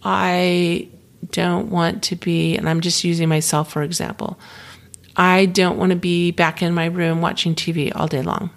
I 0.03 0.89
don't 1.31 1.71
want 1.71 2.03
to 2.03 2.15
be, 2.15 2.55
and 2.55 2.69
I'm 2.69 2.81
just 2.81 3.03
using 3.03 3.27
myself 3.27 3.71
for 3.71 3.81
example. 3.81 4.37
I 5.15 5.45
don't 5.45 5.77
want 5.77 5.91
to 5.91 5.95
be 5.95 6.31
back 6.31 6.61
in 6.61 6.73
my 6.73 6.85
room 6.85 7.21
watching 7.21 7.55
TV 7.55 7.91
all 7.95 8.07
day 8.07 8.21
long 8.21 8.49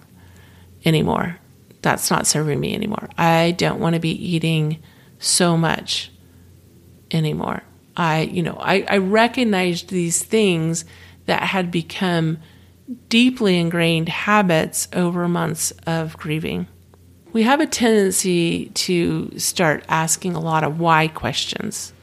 anymore. 0.85 1.37
That's 1.81 2.09
not 2.09 2.25
serving 2.25 2.59
me 2.59 2.73
anymore. 2.73 3.09
I 3.17 3.51
don't 3.51 3.79
want 3.79 3.93
to 3.93 3.99
be 3.99 4.11
eating 4.11 4.81
so 5.19 5.55
much 5.55 6.11
anymore. 7.11 7.63
I, 7.95 8.21
you 8.21 8.43
know, 8.43 8.57
I, 8.59 8.85
I 8.89 8.97
recognized 8.97 9.89
these 9.89 10.23
things 10.23 10.85
that 11.25 11.43
had 11.43 11.71
become 11.71 12.39
deeply 13.09 13.59
ingrained 13.59 14.09
habits 14.09 14.87
over 14.93 15.27
months 15.27 15.71
of 15.85 16.17
grieving. 16.17 16.67
We 17.33 17.43
have 17.43 17.59
a 17.59 17.67
tendency 17.67 18.67
to 18.69 19.37
start 19.37 19.83
asking 19.89 20.35
a 20.35 20.39
lot 20.39 20.63
of 20.63 20.79
why 20.79 21.07
questions. 21.07 21.93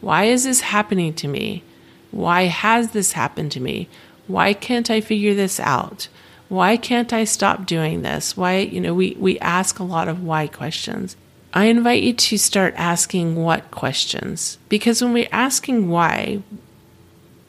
Why 0.00 0.24
is 0.24 0.44
this 0.44 0.62
happening 0.62 1.14
to 1.14 1.28
me? 1.28 1.62
Why 2.10 2.44
has 2.44 2.90
this 2.90 3.12
happened 3.12 3.52
to 3.52 3.60
me? 3.60 3.88
Why 4.26 4.52
can't 4.52 4.90
I 4.90 5.00
figure 5.00 5.34
this 5.34 5.58
out? 5.60 6.08
Why 6.48 6.76
can't 6.76 7.12
I 7.12 7.24
stop 7.24 7.66
doing 7.66 8.02
this? 8.02 8.36
Why, 8.36 8.58
you 8.58 8.80
know, 8.80 8.94
we, 8.94 9.16
we 9.18 9.38
ask 9.38 9.78
a 9.78 9.84
lot 9.84 10.08
of 10.08 10.22
why 10.22 10.48
questions. 10.48 11.16
I 11.52 11.66
invite 11.66 12.02
you 12.02 12.12
to 12.12 12.38
start 12.38 12.74
asking 12.76 13.36
what 13.36 13.70
questions. 13.70 14.58
Because 14.68 15.02
when 15.02 15.12
we're 15.12 15.28
asking 15.32 15.88
why, 15.88 16.42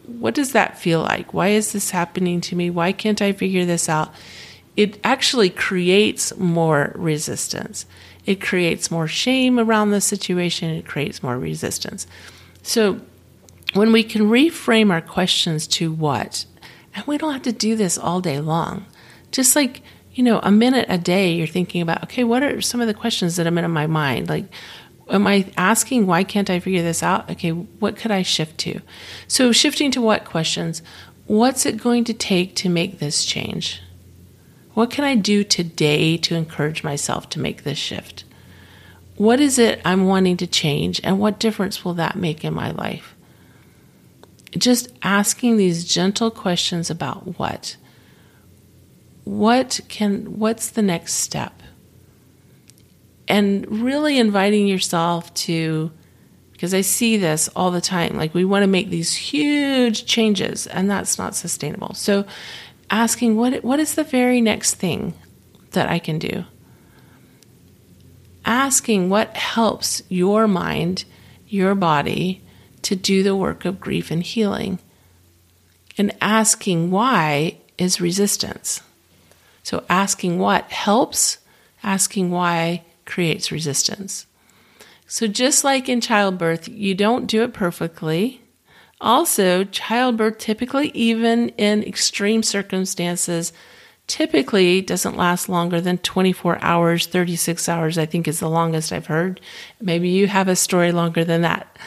what 0.06 0.34
does 0.34 0.54
that 0.54 0.78
feel 0.78 1.02
like? 1.02 1.34
Why 1.34 1.50
is 1.50 1.72
this 1.72 1.92
happening 1.92 2.42
to 2.42 2.56
me? 2.56 2.70
Why 2.70 2.92
can't 2.92 3.22
I 3.22 3.32
figure 3.32 3.66
this 3.66 3.90
out? 3.90 4.14
It 4.76 5.00
actually 5.04 5.50
creates 5.50 6.36
more 6.38 6.94
resistance. 6.96 7.86
It 8.26 8.42
creates 8.42 8.92
more 8.92 9.08
shame 9.08 9.60
around 9.60 9.92
the 9.92 10.02
situation. 10.02 10.70
It 10.70 10.86
creates 10.86 11.24
more 11.24 11.38
resistance. 11.38 12.08
So 12.64 13.02
when 13.74 13.92
we 13.92 14.04
can 14.04 14.24
reframe 14.24 14.92
our 14.92 15.02
questions 15.02 15.68
to 15.68 15.92
what, 15.92 16.46
and 16.94 17.06
we 17.06 17.18
don't 17.18 17.34
have 17.34 17.42
to 17.44 17.52
do 17.52 17.76
this 17.76 17.98
all 17.98 18.22
day 18.22 18.40
long, 18.40 18.86
just 19.32 19.56
like, 19.56 19.82
you 20.14 20.24
know, 20.24 20.40
a 20.44 20.52
minute 20.52 20.86
a 20.90 20.98
day, 20.98 21.34
you're 21.34 21.48
thinking 21.48 21.82
about, 21.82 22.04
okay, 22.04 22.24
what 22.24 22.44
are 22.44 22.62
some 22.62 22.82
of 22.82 22.88
the 22.88 22.94
questions 22.94 23.38
that 23.38 23.48
are 23.48 23.58
in 23.58 23.72
my 23.72 23.88
mind? 23.88 24.28
Like, 24.28 24.46
am 25.10 25.26
I 25.26 25.52
asking, 25.56 26.06
why 26.06 26.24
can't 26.24 26.50
I 26.50 26.60
figure 26.60 26.82
this 26.82 27.02
out? 27.02 27.30
Okay, 27.32 27.52
what 27.52 27.96
could 27.96 28.12
I 28.12 28.24
shift 28.24 28.58
to? 28.60 28.82
So, 29.28 29.52
shifting 29.52 29.92
to 29.92 30.02
what 30.02 30.26
questions? 30.26 30.82
What's 31.28 31.66
it 31.66 31.78
going 31.78 32.04
to 32.06 32.14
take 32.14 32.56
to 32.58 32.70
make 32.70 33.00
this 33.00 33.24
change? 33.24 33.82
What 34.74 34.92
can 34.92 35.06
I 35.06 35.16
do 35.16 35.44
today 35.44 36.18
to 36.18 36.36
encourage 36.36 36.84
myself 36.84 37.30
to 37.30 37.40
make 37.40 37.64
this 37.64 37.78
shift? 37.78 38.26
What 39.16 39.40
is 39.40 39.60
it 39.60 39.82
I'm 39.86 40.08
wanting 40.08 40.38
to 40.38 40.48
change, 40.48 41.00
and 41.04 41.20
what 41.20 41.40
difference 41.40 41.86
will 41.86 41.94
that 41.96 42.16
make 42.16 42.44
in 42.44 42.54
my 42.54 42.72
life? 42.72 43.16
Just 44.58 44.90
asking 45.02 45.58
these 45.58 45.86
gentle 45.86 46.32
questions 46.32 46.90
about 46.90 47.40
what. 47.40 47.78
What 49.24 49.80
can 49.88 50.40
what's 50.40 50.70
the 50.70 50.82
next 50.82 51.16
step? 51.16 51.62
And 53.28 53.84
really 53.84 54.18
inviting 54.18 54.68
yourself 54.68 55.34
to 55.36 55.92
because 56.52 56.74
I 56.74 56.82
see 56.82 57.18
this 57.18 57.50
all 57.56 57.72
the 57.72 57.82
time 57.82 58.18
like 58.18 58.34
we 58.34 58.46
want 58.46 58.64
to 58.64 58.68
make 58.68 58.90
these 58.90 59.16
huge 59.16 60.06
changes 60.06 60.68
and 60.68 60.90
that's 60.90 61.18
not 61.18 61.36
sustainable. 61.36 61.94
So 61.94 62.26
asking 62.90 63.38
what 63.38 63.64
what 63.64 63.80
is 63.80 63.96
the 63.96 64.04
very 64.04 64.42
next 64.42 64.76
thing 64.76 65.14
that 65.72 65.90
I 65.90 66.00
can 66.00 66.20
do? 66.20 66.44
Asking 68.44 69.10
what 69.10 69.36
helps 69.38 70.02
your 70.10 70.48
mind 70.48 71.06
your 71.48 71.76
body 71.76 72.42
to 72.84 72.96
do 72.96 73.24
the 73.24 73.36
work 73.36 73.66
of 73.66 73.80
grief 73.80 74.12
and 74.12 74.24
healing. 74.24 74.80
And 75.98 76.16
asking 76.22 76.92
why 76.92 77.58
is 77.78 78.02
resistance. 78.02 78.82
So 79.64 79.84
asking 79.90 80.40
what 80.40 80.72
helps, 80.72 81.38
asking 81.84 82.32
why 82.32 82.84
creates 83.06 83.52
resistance. 83.52 84.26
So 85.08 85.28
just 85.28 85.64
like 85.64 85.90
in 85.90 86.00
childbirth, 86.00 86.70
you 86.70 86.96
don't 86.96 87.28
do 87.28 87.44
it 87.44 87.54
perfectly. 87.54 88.42
Also, 89.02 89.64
childbirth 89.66 90.38
typically, 90.38 90.90
even 90.94 91.50
in 91.50 91.84
extreme 91.84 92.44
circumstances, 92.44 93.52
typically 94.08 94.82
doesn't 94.82 95.18
last 95.18 95.50
longer 95.50 95.82
than 95.82 95.98
24 95.98 96.60
hours, 96.62 97.08
36 97.08 97.68
hours, 97.68 97.98
I 97.98 98.06
think 98.06 98.28
is 98.28 98.40
the 98.40 98.50
longest 98.50 98.92
I've 98.92 99.08
heard. 99.08 99.42
Maybe 99.80 100.10
you 100.10 100.28
have 100.28 100.48
a 100.48 100.56
story 100.56 100.92
longer 100.92 101.24
than 101.24 101.42
that. 101.42 101.78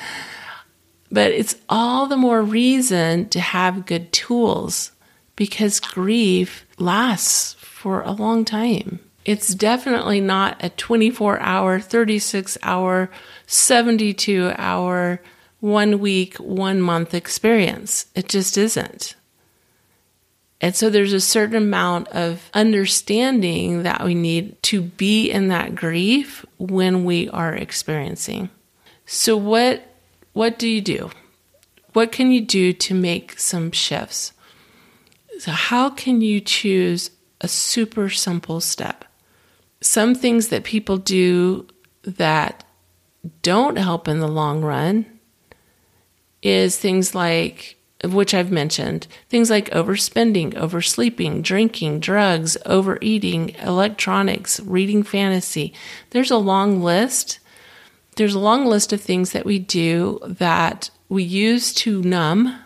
But 1.15 1.31
it's 1.31 1.55
all 1.69 2.09
the 2.09 2.17
more 2.17 2.43
reason 2.43 3.29
to 3.29 3.39
have 3.39 3.87
good 3.87 4.13
tools 4.13 4.91
because 5.37 5.79
grief 5.79 6.67
lasts 6.77 7.55
for 7.55 8.03
a 8.03 8.11
long 8.11 8.45
time. 8.45 8.99
It's 9.25 9.55
definitely 9.55 10.21
not 10.21 10.57
a 10.59 10.71
24 10.71 11.39
hour, 11.39 11.79
36 11.79 12.59
hour, 12.65 13.11
72 13.47 14.55
hour, 14.57 15.21
one 15.61 16.01
week, 16.01 16.37
one 16.39 16.81
month 16.81 17.15
experience. 17.15 18.07
It 18.17 18.29
just 18.29 18.59
isn't. 18.59 19.15
And 20.61 20.75
so 20.75 20.91
there's 20.91 21.13
a 21.13 21.21
certain 21.21 21.55
amount 21.55 22.09
of 22.09 22.51
understanding 22.55 23.85
that 23.85 24.05
we 24.05 24.17
need 24.17 24.61
to 24.65 24.83
be 24.83 25.31
in 25.31 25.47
that 25.47 25.77
grief 25.77 26.45
when 26.59 27.05
we 27.05 27.29
are 27.29 27.55
experiencing. 27.55 28.51
So, 29.07 29.37
what 29.37 29.94
what 30.35 30.59
do 30.59 30.69
you 30.69 30.83
do? 30.83 31.11
What 31.95 32.13
can 32.13 32.31
you 32.31 32.43
do 32.43 32.73
to 32.73 32.95
make 32.95 33.39
some 33.39 33.71
shifts? 33.71 34.33
So, 35.39 35.53
how 35.53 35.91
can 35.91 36.21
you 36.21 36.41
choose 36.41 37.11
a 37.41 37.49
super 37.49 38.11
simple 38.11 38.61
step? 38.61 39.05
Some 39.81 40.15
things 40.15 40.49
that 40.49 40.65
people 40.65 40.99
do 40.99 41.67
that 42.03 42.65
don't 43.43 43.77
help 43.77 44.07
in 44.09 44.21
the 44.21 44.29
long 44.29 44.63
run 44.63 45.07
is 46.43 46.77
things 46.77 47.15
like 47.15 47.77
which 48.05 48.35
I've 48.35 48.51
mentioned, 48.51 49.07
things 49.29 49.51
like 49.51 49.71
overspending, 49.71 50.55
oversleeping, 50.55 51.43
drinking, 51.43 52.01
drugs, 52.01 52.57
overeating, 52.67 53.51
electronics, 53.61 54.61
reading 54.61 55.03
fantasy. 55.03 55.73
There's 56.11 56.31
a 56.31 56.37
long 56.37 56.83
list. 56.83 57.39
There's 58.17 58.35
a 58.35 58.41
long 58.41 58.67
list 58.67 58.93
of 58.93 59.01
things 59.01 59.33
that 59.33 59.45
we 59.45 59.59
do 59.59 60.21
that 60.25 60.91
we 61.09 61.23
use 61.23 61.73
to 61.75 62.03
numb. 62.03 62.59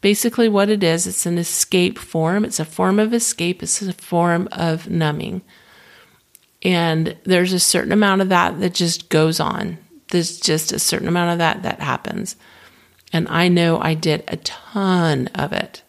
Basically, 0.00 0.48
what 0.48 0.68
it 0.68 0.82
is, 0.82 1.06
it's 1.06 1.26
an 1.26 1.38
escape 1.38 1.98
form. 1.98 2.44
It's 2.44 2.60
a 2.60 2.64
form 2.64 2.98
of 2.98 3.12
escape, 3.12 3.62
it's 3.62 3.82
a 3.82 3.92
form 3.92 4.48
of 4.52 4.88
numbing. 4.88 5.42
And 6.62 7.16
there's 7.24 7.52
a 7.52 7.60
certain 7.60 7.92
amount 7.92 8.20
of 8.20 8.28
that 8.28 8.60
that 8.60 8.74
just 8.74 9.08
goes 9.08 9.40
on. 9.40 9.78
There's 10.10 10.40
just 10.40 10.72
a 10.72 10.78
certain 10.78 11.08
amount 11.08 11.32
of 11.32 11.38
that 11.38 11.62
that 11.62 11.80
happens. 11.80 12.36
And 13.12 13.28
I 13.28 13.48
know 13.48 13.80
I 13.80 13.94
did 13.94 14.24
a 14.28 14.36
ton 14.38 15.28
of 15.28 15.52
it. 15.52 15.82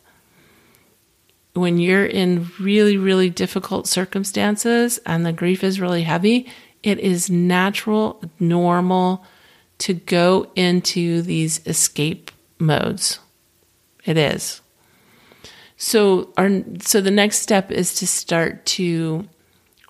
When 1.53 1.79
you're 1.79 2.05
in 2.05 2.49
really, 2.59 2.97
really 2.97 3.29
difficult 3.29 3.87
circumstances 3.87 4.99
and 5.05 5.25
the 5.25 5.33
grief 5.33 5.63
is 5.63 5.81
really 5.81 6.03
heavy, 6.03 6.49
it 6.83 6.99
is 6.99 7.29
natural, 7.29 8.21
normal 8.39 9.25
to 9.79 9.93
go 9.93 10.51
into 10.55 11.21
these 11.21 11.65
escape 11.65 12.31
modes. 12.57 13.19
It 14.05 14.17
is. 14.17 14.61
So 15.77 16.33
our 16.37 16.49
so 16.81 16.99
the 16.99 17.11
next 17.11 17.39
step 17.39 17.71
is 17.71 17.95
to 17.95 18.07
start 18.07 18.65
to 18.67 19.27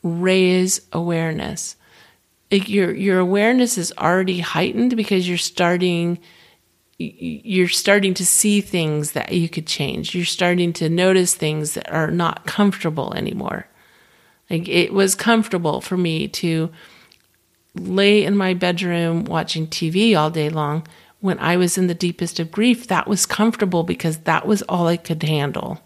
raise 0.04 0.82
awareness. 0.94 1.76
Your 2.52 2.94
your 2.94 3.20
awareness 3.20 3.78
is 3.78 3.94
already 3.98 4.40
heightened 4.40 4.96
because 4.96 5.28
you're 5.28 5.38
starting 5.38 6.20
you're 7.00 7.70
starting 7.70 8.14
to 8.16 8.26
see 8.26 8.60
things 8.60 9.14
that 9.14 9.32
you 9.32 9.48
could 9.48 9.66
change. 9.66 10.14
You're 10.14 10.26
starting 10.26 10.74
to 10.74 10.90
notice 10.90 11.34
things 11.34 11.74
that 11.76 11.90
are 11.90 12.12
not 12.12 12.46
comfortable 12.46 13.14
anymore. 13.14 13.69
Like 14.50 14.68
it 14.68 14.94
was 14.94 15.16
comfortable 15.16 15.82
for 15.82 15.98
me 15.98 16.28
to 16.28 16.72
lay 17.76 18.24
in 18.24 18.36
my 18.36 18.54
bedroom 18.54 19.26
watching 19.26 19.68
TV 19.68 20.18
all 20.18 20.30
day 20.30 20.50
long 20.50 20.88
when 21.20 21.38
I 21.40 21.58
was 21.58 21.78
in 21.78 21.88
the 21.88 21.94
deepest 21.94 22.40
of 22.40 22.52
grief. 22.52 22.88
That 22.88 23.08
was 23.08 23.26
comfortable 23.26 23.84
because 23.84 24.20
that 24.20 24.48
was 24.48 24.62
all 24.64 24.88
I 24.88 24.98
could 24.98 25.22
handle. 25.24 25.82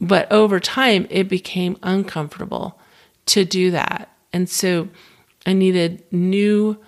But 0.00 0.30
over 0.30 0.60
time, 0.60 1.06
it 1.08 1.28
became 1.28 1.78
uncomfortable 1.82 2.78
to 3.26 3.44
do 3.44 3.70
that. 3.70 4.10
And 4.32 4.48
so 4.48 4.88
I 5.46 5.52
needed 5.52 6.04
new 6.12 6.78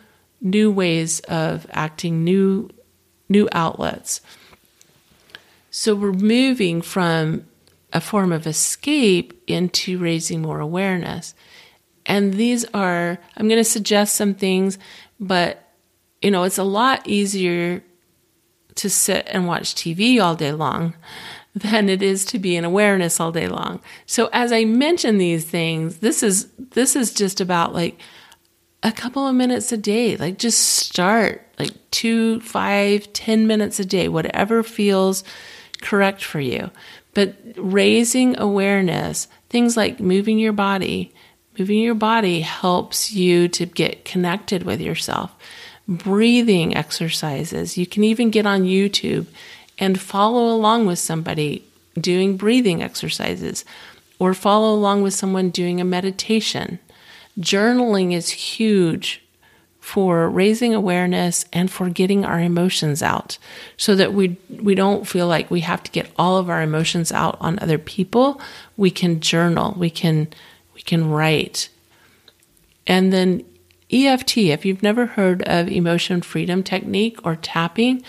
new 0.40 0.70
ways 0.70 1.20
of 1.20 1.66
acting, 1.70 2.22
new 2.22 2.68
new 3.28 3.48
outlets. 3.52 4.20
So 5.70 5.94
we're 5.94 6.12
moving 6.12 6.82
from 6.82 7.46
a 7.92 8.00
form 8.00 8.32
of 8.32 8.46
escape 8.46 9.42
into 9.46 9.98
raising 9.98 10.42
more 10.42 10.60
awareness. 10.60 11.34
And 12.06 12.34
these 12.34 12.64
are, 12.74 13.18
I'm 13.36 13.48
going 13.48 13.60
to 13.60 13.64
suggest 13.64 14.14
some 14.14 14.34
things, 14.34 14.78
but 15.20 15.64
you 16.22 16.30
know, 16.30 16.42
it's 16.42 16.58
a 16.58 16.64
lot 16.64 17.06
easier 17.06 17.82
to 18.74 18.90
sit 18.90 19.26
and 19.30 19.46
watch 19.46 19.74
TV 19.74 20.20
all 20.20 20.34
day 20.34 20.52
long 20.52 20.94
than 21.54 21.88
it 21.88 22.02
is 22.02 22.24
to 22.26 22.38
be 22.38 22.56
in 22.56 22.64
awareness 22.64 23.20
all 23.20 23.32
day 23.32 23.48
long. 23.48 23.80
So 24.06 24.28
as 24.32 24.52
I 24.52 24.64
mention 24.64 25.18
these 25.18 25.44
things, 25.44 25.98
this 25.98 26.22
is 26.22 26.48
this 26.56 26.94
is 26.94 27.12
just 27.12 27.40
about 27.40 27.74
like 27.74 27.98
a 28.82 28.92
couple 28.92 29.26
of 29.26 29.34
minutes 29.34 29.72
a 29.72 29.76
day. 29.76 30.16
Like 30.16 30.38
just 30.38 30.60
start 30.60 31.44
like 31.58 31.72
two, 31.90 32.40
five, 32.40 33.12
ten 33.12 33.46
minutes 33.46 33.80
a 33.80 33.84
day, 33.84 34.08
whatever 34.08 34.62
feels 34.62 35.24
correct 35.80 36.22
for 36.22 36.40
you. 36.40 36.70
But 37.18 37.34
raising 37.56 38.38
awareness, 38.38 39.26
things 39.50 39.76
like 39.76 39.98
moving 39.98 40.38
your 40.38 40.52
body, 40.52 41.12
moving 41.58 41.80
your 41.80 41.96
body 41.96 42.42
helps 42.42 43.10
you 43.10 43.48
to 43.48 43.66
get 43.66 44.04
connected 44.04 44.62
with 44.62 44.80
yourself. 44.80 45.34
Breathing 45.88 46.76
exercises. 46.76 47.76
You 47.76 47.88
can 47.88 48.04
even 48.04 48.30
get 48.30 48.46
on 48.46 48.62
YouTube 48.62 49.26
and 49.80 50.00
follow 50.00 50.54
along 50.54 50.86
with 50.86 51.00
somebody 51.00 51.64
doing 52.00 52.36
breathing 52.36 52.84
exercises 52.84 53.64
or 54.20 54.32
follow 54.32 54.72
along 54.72 55.02
with 55.02 55.12
someone 55.12 55.50
doing 55.50 55.80
a 55.80 55.84
meditation. 55.84 56.78
Journaling 57.40 58.12
is 58.12 58.30
huge 58.30 59.24
for 59.80 60.28
raising 60.28 60.74
awareness 60.74 61.44
and 61.52 61.70
for 61.70 61.88
getting 61.88 62.24
our 62.24 62.40
emotions 62.40 63.02
out 63.02 63.38
so 63.76 63.94
that 63.94 64.12
we 64.12 64.36
we 64.50 64.74
don't 64.74 65.06
feel 65.06 65.26
like 65.26 65.50
we 65.50 65.60
have 65.60 65.82
to 65.82 65.90
get 65.90 66.10
all 66.18 66.36
of 66.36 66.50
our 66.50 66.62
emotions 66.62 67.12
out 67.12 67.36
on 67.40 67.58
other 67.58 67.78
people. 67.78 68.40
We 68.76 68.90
can 68.90 69.20
journal. 69.20 69.74
We 69.76 69.90
can 69.90 70.28
we 70.74 70.82
can 70.82 71.08
write. 71.08 71.68
And 72.86 73.12
then 73.12 73.44
EFT 73.90 74.38
if 74.38 74.64
you've 74.66 74.82
never 74.82 75.06
heard 75.06 75.42
of 75.42 75.68
emotion 75.68 76.20
freedom 76.20 76.62
technique 76.62 77.18
or 77.24 77.36
tapping 77.36 78.02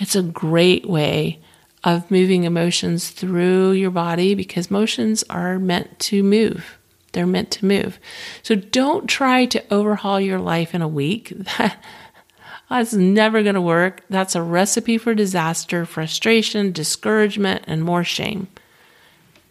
it's 0.00 0.16
a 0.16 0.22
great 0.22 0.88
way 0.88 1.38
of 1.84 2.10
moving 2.10 2.44
emotions 2.44 3.10
through 3.10 3.72
your 3.72 3.90
body 3.90 4.34
because 4.34 4.70
motions 4.70 5.22
are 5.30 5.58
meant 5.58 5.98
to 5.98 6.22
move 6.22 6.78
they're 7.12 7.26
meant 7.26 7.50
to 7.52 7.66
move. 7.66 7.98
So 8.42 8.54
don't 8.54 9.08
try 9.08 9.46
to 9.46 9.64
overhaul 9.72 10.20
your 10.20 10.38
life 10.38 10.74
in 10.74 10.82
a 10.82 10.88
week. 10.88 11.32
That, 11.58 11.82
that's 12.70 12.94
never 12.94 13.42
going 13.42 13.56
to 13.56 13.60
work. 13.60 14.02
That's 14.08 14.34
a 14.34 14.42
recipe 14.42 14.98
for 14.98 15.14
disaster, 15.14 15.84
frustration, 15.84 16.72
discouragement, 16.72 17.64
and 17.66 17.82
more 17.82 18.04
shame. 18.04 18.48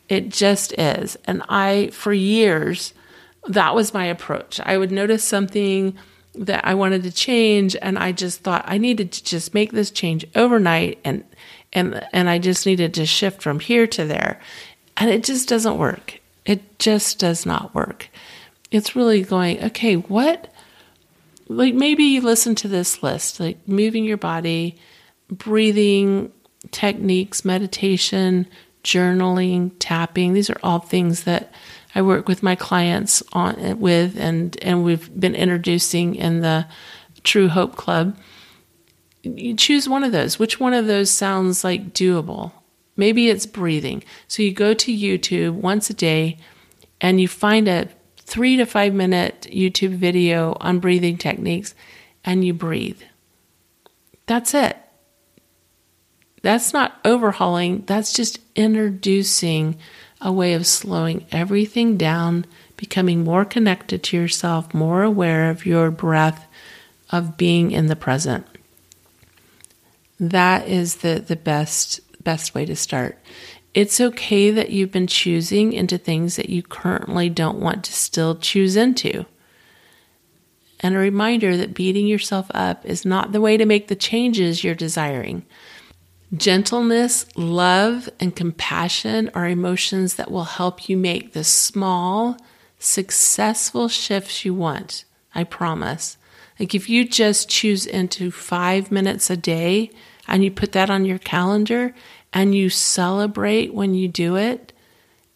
It 0.08 0.30
just 0.30 0.74
is. 0.74 1.17
And 1.26 1.43
I, 1.50 1.89
for 1.91 2.13
years, 2.13 2.93
that 3.48 3.76
was 3.76 3.93
my 3.93 4.06
approach. 4.06 4.60
I 4.62 4.78
would 4.78 4.91
notice 4.91 5.24
something 5.24 5.98
that 6.36 6.65
I 6.65 6.74
wanted 6.76 7.04
to 7.04 7.12
change 7.12 7.76
and 7.82 7.98
I 7.98 8.12
just 8.12 8.41
thought 8.41 8.63
I 8.67 8.78
needed 8.78 9.12
to 9.13 9.24
just 9.24 9.54
make 9.54 9.72
this 9.72 9.91
change 9.91 10.26
overnight 10.36 11.00
and 11.04 11.24
and 11.74 12.06
and 12.13 12.30
I 12.30 12.39
just 12.39 12.65
needed 12.65 12.93
to 12.95 13.06
shift 13.06 13.41
from 13.41 13.60
here 13.60 13.88
to 13.88 14.06
there. 14.06 14.39
And 14.98 15.10
it 15.10 15.24
just 15.24 15.48
doesn't 15.48 15.78
work. 15.78 16.18
It 16.50 16.80
just 16.80 17.20
does 17.20 17.46
not 17.46 17.76
work. 17.76 18.10
It's 18.72 18.96
really 18.96 19.22
going, 19.22 19.64
okay, 19.66 19.98
what? 19.98 20.52
Like 21.48 21.76
maybe 21.76 22.04
you 22.06 22.22
listen 22.22 22.56
to 22.56 22.68
this 22.68 23.04
list, 23.04 23.40
like 23.40 23.60
moving 23.68 24.04
your 24.04 24.18
body, 24.18 24.76
breathing 25.30 26.32
techniques, 26.72 27.46
meditation, 27.46 28.48
journaling, 28.84 29.74
tapping. 29.78 30.34
These 30.34 30.50
are 30.50 30.60
all 30.64 30.80
things 30.80 31.26
that 31.26 31.54
I 31.94 32.02
work 32.02 32.28
with 32.28 32.42
my 32.42 32.56
clients 32.56 33.22
on 33.32 33.80
with 33.80 34.18
and 34.20 34.58
and 34.64 34.84
we've 34.84 35.08
been 35.20 35.36
introducing 35.36 36.16
in 36.16 36.42
the 36.42 36.66
True 37.24 37.50
Hope 37.50 37.76
Club. 37.76 38.18
You 39.22 39.56
choose 39.56 39.88
one 39.88 40.04
of 40.04 40.12
those. 40.12 40.40
Which 40.40 40.60
one 40.60 40.74
of 40.74 40.88
those 40.88 41.12
sounds 41.12 41.64
like 41.64 41.94
doable? 41.94 42.54
Maybe 43.00 43.30
it's 43.30 43.46
breathing. 43.46 44.04
So 44.28 44.44
you 44.44 44.52
go 44.52 44.74
to 44.74 44.92
YouTube 44.92 45.54
once 45.54 45.90
a 45.90 45.94
day 45.94 46.38
and 47.00 47.22
you 47.22 47.30
find 47.30 47.70
a 47.70 47.88
three 48.18 48.58
to 48.58 48.66
five 48.66 48.94
minute 48.94 49.48
YouTube 49.50 49.96
video 49.96 50.58
on 50.60 50.80
breathing 50.80 51.18
techniques 51.18 51.74
and 52.26 52.44
you 52.44 52.54
breathe. 52.54 53.02
That's 54.26 54.54
it. 54.54 54.76
That's 56.42 56.74
not 56.74 57.00
overhauling, 57.06 57.86
that's 57.86 58.12
just 58.12 58.40
introducing 58.54 59.78
a 60.20 60.34
way 60.34 60.54
of 60.54 60.68
slowing 60.68 61.26
everything 61.32 61.96
down, 61.96 62.46
becoming 62.76 63.24
more 63.24 63.46
connected 63.46 64.04
to 64.04 64.18
yourself, 64.18 64.74
more 64.74 65.04
aware 65.04 65.50
of 65.50 65.66
your 65.66 65.90
breath, 65.90 66.48
of 67.12 67.38
being 67.38 67.72
in 67.72 67.88
the 67.88 67.96
present. 67.96 68.46
That 70.20 70.68
is 70.68 70.98
the, 70.98 71.24
the 71.26 71.38
best 71.38 72.02
best 72.23 72.53
way 72.53 72.65
to 72.65 72.75
start. 72.75 73.17
It's 73.73 74.01
okay 74.01 74.51
that 74.51 74.71
you've 74.71 74.91
been 74.91 75.08
choosing 75.08 75.73
into 75.73 75.97
things 75.97 76.36
that 76.36 76.49
you 76.49 76.63
currently 76.63 77.29
don't 77.29 77.60
want 77.60 77.84
to 77.86 77.93
still 77.93 78.36
choose 78.36 78.75
into. 78.75 79.25
And 80.79 80.95
a 80.95 80.99
reminder 80.99 81.58
that 81.58 81.73
beating 81.73 82.08
yourself 82.08 82.49
up 82.53 82.86
is 82.86 83.05
not 83.05 83.32
the 83.32 83.41
way 83.41 83.58
to 83.58 83.65
make 83.65 83.88
the 83.88 83.95
changes 83.95 84.63
you're 84.63 84.75
desiring. 84.75 85.45
Gentleness, 86.36 87.25
love, 87.36 88.10
and 88.19 88.36
compassion 88.36 89.29
are 89.34 89.47
emotions 89.47 90.15
that 90.15 90.32
will 90.32 90.43
help 90.43 90.88
you 90.88 90.95
make 90.95 91.34
the 91.34 91.43
small, 91.43 92.38
successful 92.77 93.88
shifts 93.88 94.45
you 94.45 94.53
want. 94.53 95.05
I 95.36 95.43
promise. 95.43 96.17
Like 96.60 96.75
if 96.75 96.89
you 96.89 97.08
just 97.08 97.49
choose 97.49 97.86
into 97.86 98.32
five 98.32 98.91
minutes 98.91 99.29
a 99.29 99.38
day 99.38 99.91
and 100.30 100.44
you 100.44 100.52
put 100.52 100.72
that 100.72 100.89
on 100.89 101.04
your 101.04 101.18
calendar 101.18 101.94
and 102.32 102.56
you 102.56 102.70
celebrate 102.70 103.74
when 103.74 103.96
you 103.96 104.08
do 104.08 104.36
it 104.38 104.72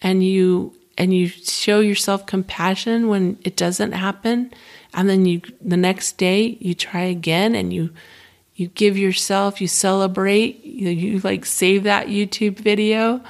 and 0.02 0.24
you 0.24 0.74
and 0.96 1.12
you 1.12 1.28
show 1.28 1.80
yourself 1.80 2.28
compassion 2.28 3.08
when 3.08 3.40
it 3.44 3.58
doesn't 3.58 3.94
happen. 3.94 4.54
And 4.94 5.10
then 5.10 5.26
you 5.26 5.42
the 5.60 5.76
next 5.76 6.18
day 6.18 6.58
you 6.62 6.76
try 6.76 7.02
again 7.02 7.56
and 7.56 7.74
you 7.74 7.90
you 8.56 8.68
give 8.68 8.96
yourself, 9.00 9.60
you 9.60 9.68
celebrate, 9.68 10.64
you, 10.64 10.90
you 10.90 11.20
like 11.22 11.44
save 11.44 11.84
that 11.84 12.08
YouTube 12.08 12.60
video, 12.60 13.24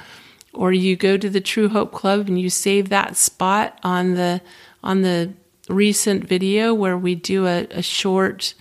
or 0.52 0.70
you 0.70 0.96
go 0.96 1.16
to 1.16 1.30
the 1.30 1.40
True 1.40 1.70
Hope 1.70 1.92
Club 1.92 2.28
and 2.28 2.38
you 2.38 2.50
save 2.50 2.90
that 2.90 3.16
spot 3.16 3.78
on 3.82 4.14
the 4.14 4.42
on 4.82 5.00
the 5.00 5.32
recent 5.70 6.24
video 6.24 6.74
where 6.74 6.98
we 6.98 7.14
do 7.14 7.46
a, 7.46 7.66
a 7.70 7.80
short 7.80 8.52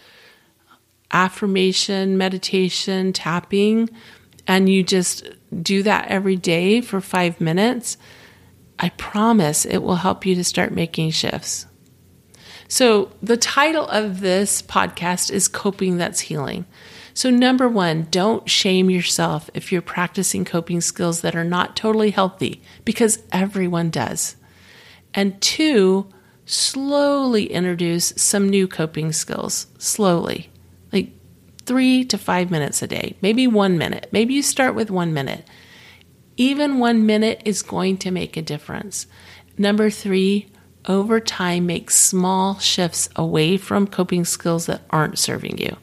affirmation, 1.13 2.17
meditation, 2.17 3.13
tapping, 3.13 3.89
and 4.47 4.67
you 4.67 4.84
just 4.84 5.30
do 5.62 5.84
that 5.84 6.08
every 6.10 6.36
day 6.36 6.82
for 6.82 6.99
five 6.99 7.39
minutes. 7.39 7.97
I 8.80 8.89
promise 8.89 9.65
it 9.65 9.78
will 9.78 9.95
help 9.95 10.26
you 10.26 10.36
to 10.36 10.43
start 10.43 10.73
making 10.73 11.12
shifts. 11.12 11.67
So, 12.67 13.12
the 13.21 13.38
title 13.38 13.88
of 13.88 14.19
this 14.21 14.62
podcast 14.63 15.32
is 15.32 15.47
Coping 15.47 15.97
That's 15.97 16.21
Healing. 16.21 16.65
So, 17.13 17.30
number 17.30 17.69
one, 17.69 18.08
don't 18.10 18.49
shame 18.49 18.89
yourself 18.89 19.49
if 19.54 19.71
you're 19.71 19.84
practicing 19.84 20.43
coping 20.43 20.82
skills 20.82 21.21
that 21.21 21.36
are 21.36 21.43
not 21.43 21.76
totally 21.76 22.10
healthy, 22.10 22.63
because 22.84 23.21
everyone 23.32 23.91
does. 23.91 24.36
And 25.13 25.39
two, 25.39 26.08
slowly 26.45 27.45
introduce 27.45 28.13
some 28.17 28.49
new 28.49 28.67
coping 28.67 29.13
skills, 29.13 29.67
slowly, 29.78 30.49
three 31.65 32.04
to 32.06 32.17
five 32.17 32.52
minutes 32.52 32.82
a 32.82 32.88
day, 32.88 33.15
maybe 33.21 33.47
one 33.47 33.78
minute. 33.78 34.08
Maybe 34.12 34.34
you 34.34 34.41
start 34.41 34.76
with 34.76 34.91
one 34.91 35.13
minute. 35.13 35.47
Even 36.36 36.80
one 36.80 37.06
minute 37.06 37.41
is 37.45 37.62
going 37.62 37.97
to 37.97 38.12
make 38.12 38.36
a 38.36 38.41
difference. 38.41 39.08
Number 39.58 39.89
three, 39.89 40.52
over 40.86 41.19
time 41.19 41.65
make 41.65 41.89
small 41.91 42.60
shifts 42.60 43.08
away 43.15 43.58
from 43.58 43.88
coping 43.88 44.26
skills 44.26 44.65
that 44.65 44.82
aren't 44.89 45.19
serving 45.19 45.58
you. 45.58 45.78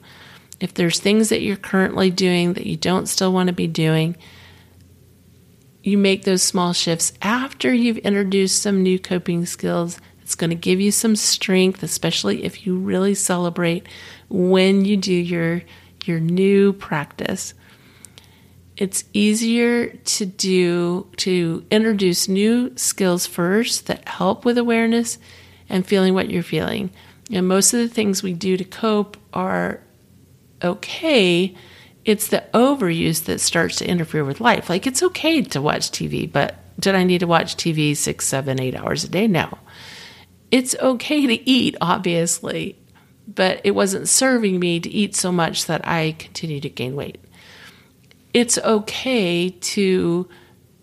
If 0.59 0.75
there's 0.75 1.01
things 1.01 1.31
that 1.31 1.41
you're 1.41 1.57
currently 1.57 2.11
doing 2.11 2.53
that 2.55 2.67
you 2.67 2.77
don't 2.77 3.07
still 3.07 3.33
want 3.33 3.47
to 3.47 3.55
be 3.55 3.67
doing, 3.67 4.17
you 5.83 5.97
make 5.97 6.25
those 6.25 6.43
small 6.43 6.75
shifts 6.75 7.15
after 7.23 7.73
you've 7.73 7.99
introduced 7.99 8.61
some 8.61 8.83
new 8.83 8.99
coping 8.99 9.47
skills. 9.47 9.99
It's 10.31 10.37
going 10.37 10.51
to 10.51 10.57
give 10.57 10.81
you 10.81 10.93
some 10.93 11.17
strength, 11.17 11.83
especially 11.83 12.45
if 12.45 12.65
you 12.65 12.77
really 12.79 13.15
celebrate 13.15 13.87
when 14.29 14.85
you 14.85 14.97
do 14.97 15.13
your 15.13 15.63
your 16.07 16.21
new 16.21 16.73
practice 16.73 17.53
it's 18.81 19.05
easier 19.13 19.89
to 19.89 20.25
do 20.25 21.07
to 21.19 21.65
introduce 21.71 22.29
new 22.29 22.73
skills 22.77 23.27
first 23.27 23.87
that 23.89 24.09
help 24.09 24.47
with 24.47 24.57
awareness 24.57 25.19
and 25.69 25.87
feeling 25.87 26.15
what 26.15 26.31
you're 26.31 26.43
feeling. 26.43 26.91
And 27.31 27.47
most 27.47 27.75
of 27.75 27.81
the 27.81 27.89
things 27.89 28.23
we 28.23 28.33
do 28.33 28.57
to 28.57 28.65
cope 28.65 29.19
are 29.35 29.83
okay. 30.65 31.55
It's 32.07 32.29
the 32.29 32.43
overuse 32.55 33.25
that 33.25 33.43
starts 33.43 33.77
to 33.77 33.87
interfere 33.87 34.25
with 34.25 34.41
life. 34.41 34.71
Like 34.71 34.87
it's 34.87 35.03
okay 35.03 35.43
to 35.43 35.61
watch 35.61 35.91
TV, 35.91 36.31
but 36.31 36.57
did 36.81 36.95
I 36.95 37.05
need 37.05 37.19
to 37.19 37.27
watch 37.27 37.57
TV 37.57 37.95
six, 37.95 38.27
seven, 38.27 38.59
eight 38.59 38.75
hours 38.75 39.05
a 39.05 39.09
day? 39.11 39.27
No. 39.27 39.59
It's 40.51 40.75
okay 40.77 41.27
to 41.27 41.49
eat, 41.49 41.77
obviously, 41.81 42.77
but 43.29 43.61
it 43.65 43.73
wasn't 43.73 44.09
serving 44.09 44.59
me 44.59 44.81
to 44.81 44.91
eat 44.91 45.15
so 45.15 45.31
much 45.31 45.67
that 45.67 45.87
I 45.87 46.17
continue 46.19 46.61
to 46.61 46.69
gain 46.69 46.97
weight 46.97 47.19
it's 48.33 48.59
okay 48.59 49.51
to 49.51 50.29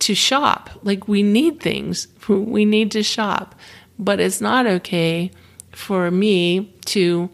to 0.00 0.14
shop. 0.14 0.70
Like 0.82 1.08
we 1.08 1.22
need 1.22 1.60
things. 1.60 2.08
We 2.28 2.66
need 2.66 2.90
to 2.90 3.02
shop. 3.02 3.54
But 3.98 4.20
it's 4.20 4.40
not 4.40 4.66
okay 4.66 5.30
for 5.72 6.10
me 6.10 6.74
to 6.86 7.30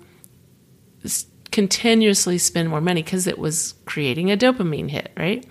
continuously 1.51 2.39
spend 2.39 2.69
more 2.69 2.81
money 2.81 3.03
because 3.03 3.27
it 3.27 3.39
was 3.39 3.75
creating 3.87 4.31
a 4.31 4.37
dopamine 4.37 4.89
hit, 4.89 5.11
right? 5.17 5.45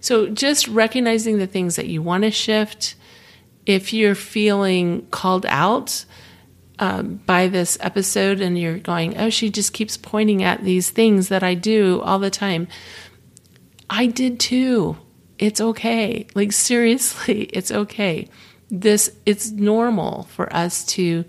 So 0.00 0.28
just 0.28 0.66
recognizing 0.66 1.38
the 1.38 1.46
things 1.46 1.76
that 1.76 1.86
you 1.86 2.02
want 2.02 2.24
to 2.24 2.32
shift. 2.32 2.96
If 3.64 3.92
you're 3.92 4.16
feeling 4.16 5.06
called 5.12 5.46
out 5.46 6.04
um, 6.80 7.20
by 7.26 7.46
this 7.46 7.76
episode 7.80 8.40
and 8.40 8.58
you're 8.58 8.78
going, 8.78 9.16
oh, 9.18 9.28
she 9.28 9.50
just 9.50 9.74
keeps 9.74 9.98
pointing 9.98 10.42
at 10.42 10.64
these 10.64 10.88
things 10.88 11.28
that 11.28 11.42
I 11.42 11.54
do 11.54 12.00
all 12.00 12.18
the 12.18 12.30
time. 12.30 12.66
I 13.90 14.06
did 14.06 14.40
too. 14.40 14.96
It's 15.38 15.60
okay. 15.60 16.26
Like 16.34 16.52
seriously, 16.52 17.42
it's 17.52 17.70
okay. 17.70 18.28
This 18.70 19.14
it's 19.26 19.50
normal 19.50 20.24
for 20.24 20.52
us 20.54 20.84
to 20.86 21.24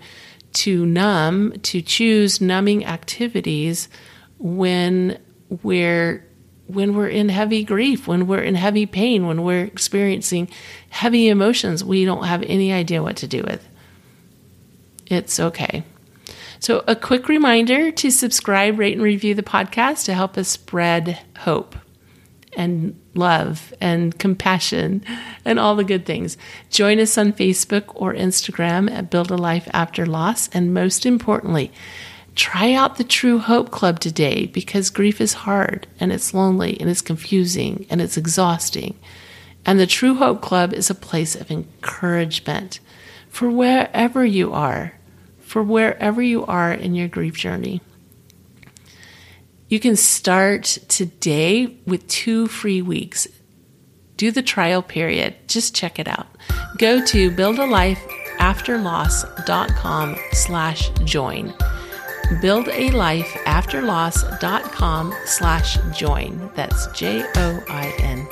to 0.54 0.86
numb, 0.86 1.52
to 1.62 1.82
choose 1.82 2.40
numbing 2.40 2.86
activities 2.86 3.88
when 4.38 5.18
we're 5.62 6.26
when 6.66 6.94
we're 6.94 7.08
in 7.08 7.28
heavy 7.28 7.64
grief, 7.64 8.06
when 8.06 8.26
we're 8.26 8.42
in 8.42 8.54
heavy 8.54 8.86
pain, 8.86 9.26
when 9.26 9.42
we're 9.42 9.64
experiencing 9.64 10.48
heavy 10.88 11.28
emotions 11.28 11.84
we 11.84 12.06
don't 12.06 12.24
have 12.24 12.42
any 12.44 12.72
idea 12.72 13.02
what 13.02 13.16
to 13.16 13.26
do 13.26 13.42
with. 13.42 13.68
It's 15.06 15.38
okay. 15.38 15.84
So, 16.58 16.84
a 16.86 16.94
quick 16.94 17.28
reminder 17.28 17.90
to 17.90 18.10
subscribe, 18.10 18.78
rate, 18.78 18.94
and 18.94 19.02
review 19.02 19.34
the 19.34 19.42
podcast 19.42 20.04
to 20.04 20.14
help 20.14 20.38
us 20.38 20.48
spread 20.48 21.18
hope 21.38 21.74
and 22.56 22.98
love 23.14 23.72
and 23.80 24.16
compassion 24.18 25.04
and 25.44 25.58
all 25.58 25.76
the 25.76 25.84
good 25.84 26.06
things. 26.06 26.36
Join 26.70 26.98
us 27.00 27.16
on 27.18 27.32
Facebook 27.32 27.84
or 27.94 28.14
Instagram 28.14 28.90
at 28.90 29.10
Build 29.10 29.30
a 29.30 29.36
Life 29.36 29.68
After 29.72 30.06
Loss. 30.06 30.48
And 30.48 30.74
most 30.74 31.06
importantly, 31.06 31.72
try 32.34 32.72
out 32.72 32.96
the 32.96 33.04
True 33.04 33.38
Hope 33.38 33.70
Club 33.70 34.00
today 34.00 34.46
because 34.46 34.90
grief 34.90 35.20
is 35.20 35.32
hard 35.32 35.86
and 35.98 36.12
it's 36.12 36.34
lonely 36.34 36.78
and 36.80 36.88
it's 36.88 37.00
confusing 37.00 37.86
and 37.90 38.00
it's 38.00 38.16
exhausting. 38.16 38.98
And 39.64 39.78
the 39.78 39.86
True 39.86 40.14
Hope 40.14 40.42
Club 40.42 40.72
is 40.72 40.90
a 40.90 40.94
place 40.94 41.34
of 41.34 41.50
encouragement 41.50 42.80
for 43.32 43.50
wherever 43.50 44.24
you 44.24 44.52
are, 44.52 44.92
for 45.40 45.60
wherever 45.62 46.20
you 46.20 46.44
are 46.44 46.70
in 46.70 46.94
your 46.94 47.08
grief 47.08 47.34
journey. 47.34 47.80
You 49.68 49.80
can 49.80 49.96
start 49.96 50.64
today 50.88 51.78
with 51.86 52.06
two 52.08 52.46
free 52.46 52.82
weeks. 52.82 53.26
Do 54.18 54.30
the 54.30 54.42
trial 54.42 54.82
period. 54.82 55.34
Just 55.48 55.74
check 55.74 55.98
it 55.98 56.06
out. 56.06 56.26
Go 56.76 57.02
to 57.06 57.30
buildalifeafterloss.com 57.30 60.16
slash 60.32 60.90
join. 61.04 61.54
Buildalifeafterloss.com 62.42 65.14
slash 65.24 65.78
join. 65.96 66.50
That's 66.54 66.86
J-O-I-N. 66.88 68.26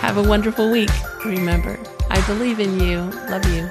Have 0.00 0.18
a 0.18 0.22
wonderful 0.22 0.70
week. 0.70 0.90
Remember, 1.24 1.76
I 2.08 2.24
believe 2.28 2.60
in 2.60 2.78
you. 2.78 3.00
Love 3.28 3.44
you. 3.52 3.68